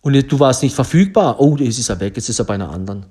[0.00, 1.40] Und du warst nicht verfügbar.
[1.40, 3.06] Oh, jetzt ist er weg, jetzt ist er bei einer anderen.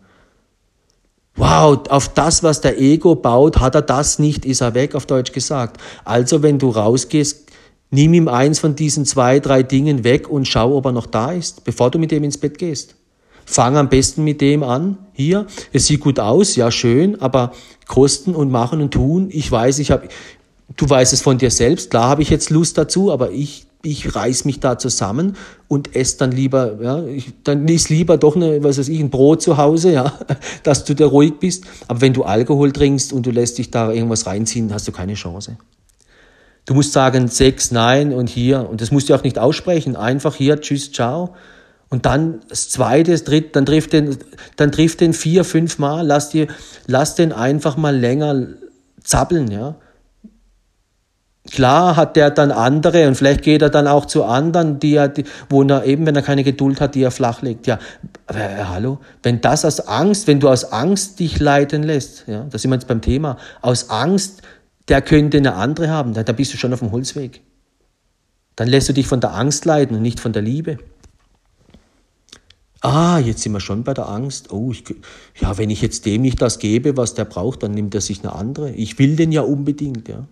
[1.36, 5.08] Wow, auf das, was der Ego baut, hat er das nicht, ist er weg, auf
[5.08, 5.82] Deutsch gesagt.
[6.06, 7.43] Also, wenn du rausgehst,
[7.94, 11.32] nimm ihm eins von diesen zwei, drei Dingen weg und schau, ob er noch da
[11.32, 12.96] ist, bevor du mit ihm ins Bett gehst.
[13.46, 14.98] Fang am besten mit dem an.
[15.14, 17.52] Hier, es sieht gut aus, ja schön, aber
[17.88, 19.30] Kosten und machen und tun.
[19.32, 20.08] Ich weiß, ich habe,
[20.76, 21.92] du weißt es von dir selbst.
[21.92, 25.36] Klar habe ich jetzt Lust dazu, aber ich ich reiß mich da zusammen
[25.68, 29.10] und esse dann lieber, ja, ich, dann ist lieber doch eine, was weiß ich, ein
[29.10, 30.14] Brot zu Hause, ja,
[30.64, 31.66] dass du da ruhig bist.
[31.90, 35.16] Aber wenn du Alkohol trinkst und du lässt dich da irgendwas reinziehen, hast du keine
[35.16, 35.58] Chance.
[36.66, 38.70] Du musst sagen, Sex, nein und hier.
[38.70, 39.96] Und das musst du auch nicht aussprechen.
[39.96, 41.36] Einfach hier, tschüss, ciao.
[41.90, 44.18] Und dann das zweite, das dritte, dann trifft den,
[44.56, 46.48] dann trifft den vier, fünf Mal, lass dir,
[46.88, 48.48] lass den einfach mal länger
[49.04, 49.76] zappeln, ja.
[51.52, 55.10] Klar hat der dann andere und vielleicht geht er dann auch zu anderen, die er,
[55.10, 57.68] die, wo er eben, wenn er keine Geduld hat, die er flachlegt.
[57.68, 57.78] Ja,
[58.28, 62.48] aber äh, hallo, wenn das aus Angst, wenn du aus Angst dich leiten lässt, ja,
[62.50, 64.42] da sind wir jetzt beim Thema, aus Angst,
[64.88, 67.42] der könnte eine andere haben, da, bist du schon auf dem Holzweg.
[68.56, 70.78] Dann lässt du dich von der Angst leiten und nicht von der Liebe.
[72.82, 74.52] Ah, jetzt sind wir schon bei der Angst.
[74.52, 74.84] Oh, ich,
[75.40, 78.20] ja, wenn ich jetzt dem nicht das gebe, was der braucht, dann nimmt er sich
[78.20, 78.72] eine andere.
[78.72, 80.28] Ich will den ja unbedingt, ja.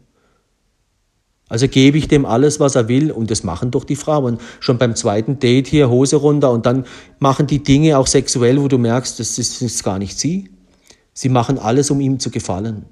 [1.47, 4.37] Also gebe ich dem alles, was er will und das machen doch die Frauen.
[4.61, 6.85] Schon beim zweiten Date hier Hose runter und dann
[7.19, 10.49] machen die Dinge auch sexuell, wo du merkst, das ist, das ist gar nicht sie.
[11.13, 12.85] Sie machen alles, um ihm zu gefallen.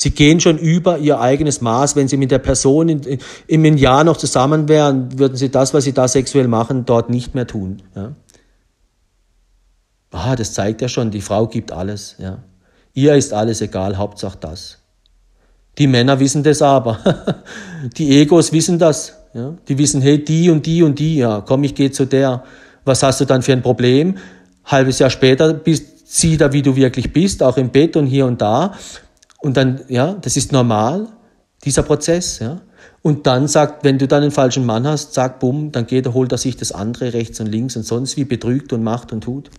[0.00, 1.96] Sie gehen schon über ihr eigenes Maß.
[1.96, 3.18] Wenn sie mit der Person in, in,
[3.48, 7.10] in einem Jahr noch zusammen wären, würden sie das, was sie da sexuell machen, dort
[7.10, 7.82] nicht mehr tun.
[7.96, 8.12] Ja.
[10.12, 12.14] Ah, das zeigt ja schon, die Frau gibt alles.
[12.18, 12.38] Ja.
[12.94, 14.78] Ihr ist alles egal, Hauptsache das.
[15.78, 17.00] Die Männer wissen das aber.
[17.96, 19.16] Die Egos wissen das.
[19.34, 19.54] Ja?
[19.66, 22.44] Die wissen, hey, die und die und die, ja, komm, ich gehe zu der.
[22.84, 24.16] Was hast du dann für ein Problem?
[24.64, 28.26] Halbes Jahr später bist sie da, wie du wirklich bist, auch im Bett und hier
[28.26, 28.74] und da.
[29.38, 31.08] Und dann, ja, das ist normal,
[31.64, 32.60] dieser Prozess, ja.
[33.02, 36.14] Und dann sagt, wenn du dann einen falschen Mann hast, sag, bumm, dann geht er,
[36.14, 39.22] holt er sich das andere rechts und links und sonst wie betrügt und macht und
[39.22, 39.50] tut.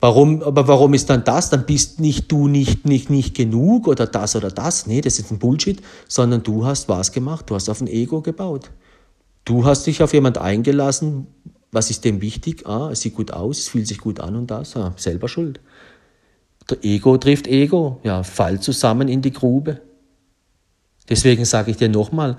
[0.00, 1.50] Warum, aber warum ist dann das?
[1.50, 4.86] Dann bist nicht du nicht, nicht, nicht genug oder das oder das.
[4.86, 8.22] Nee, das ist ein Bullshit, sondern du hast was gemacht, du hast auf ein Ego
[8.22, 8.70] gebaut.
[9.44, 11.26] Du hast dich auf jemand eingelassen,
[11.70, 12.66] was ist dem wichtig?
[12.66, 15.60] Ah, es sieht gut aus, es fühlt sich gut an und das, ah, selber schuld.
[16.68, 19.80] Der Ego trifft Ego, ja, fall zusammen in die Grube.
[21.08, 22.38] Deswegen sage ich dir nochmal,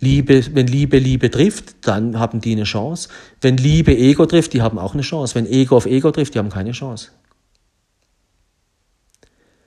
[0.00, 3.08] Liebe, wenn Liebe Liebe trifft, dann haben die eine Chance.
[3.40, 5.34] Wenn Liebe Ego trifft, die haben auch eine Chance.
[5.34, 7.10] Wenn Ego auf Ego trifft, die haben keine Chance.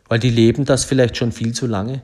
[0.07, 2.01] Weil die leben das vielleicht schon viel zu lange.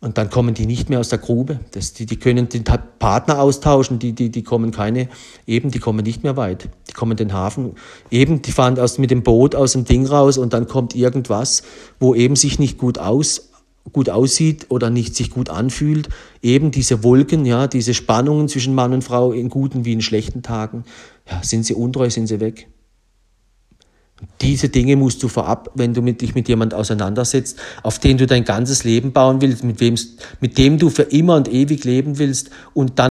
[0.00, 1.58] Und dann kommen die nicht mehr aus der Grube.
[1.72, 5.08] Das, die, die können den Partner austauschen, die, die, die kommen keine,
[5.44, 6.68] eben, die kommen nicht mehr weit.
[6.88, 7.72] Die kommen den Hafen,
[8.10, 11.64] eben, die fahren aus, mit dem Boot aus dem Ding raus und dann kommt irgendwas,
[11.98, 13.50] wo eben sich nicht gut aus,
[13.92, 16.08] gut aussieht oder nicht sich gut anfühlt.
[16.42, 20.42] Eben diese Wolken, ja, diese Spannungen zwischen Mann und Frau in guten wie in schlechten
[20.42, 20.84] Tagen.
[21.28, 22.68] Ja, sind sie untreu, sind sie weg.
[24.40, 28.44] Diese Dinge musst du vorab, wenn du dich mit jemand auseinandersetzt, auf den du dein
[28.44, 29.94] ganzes Leben bauen willst, mit, wem,
[30.40, 33.06] mit dem du für immer und ewig leben willst und dann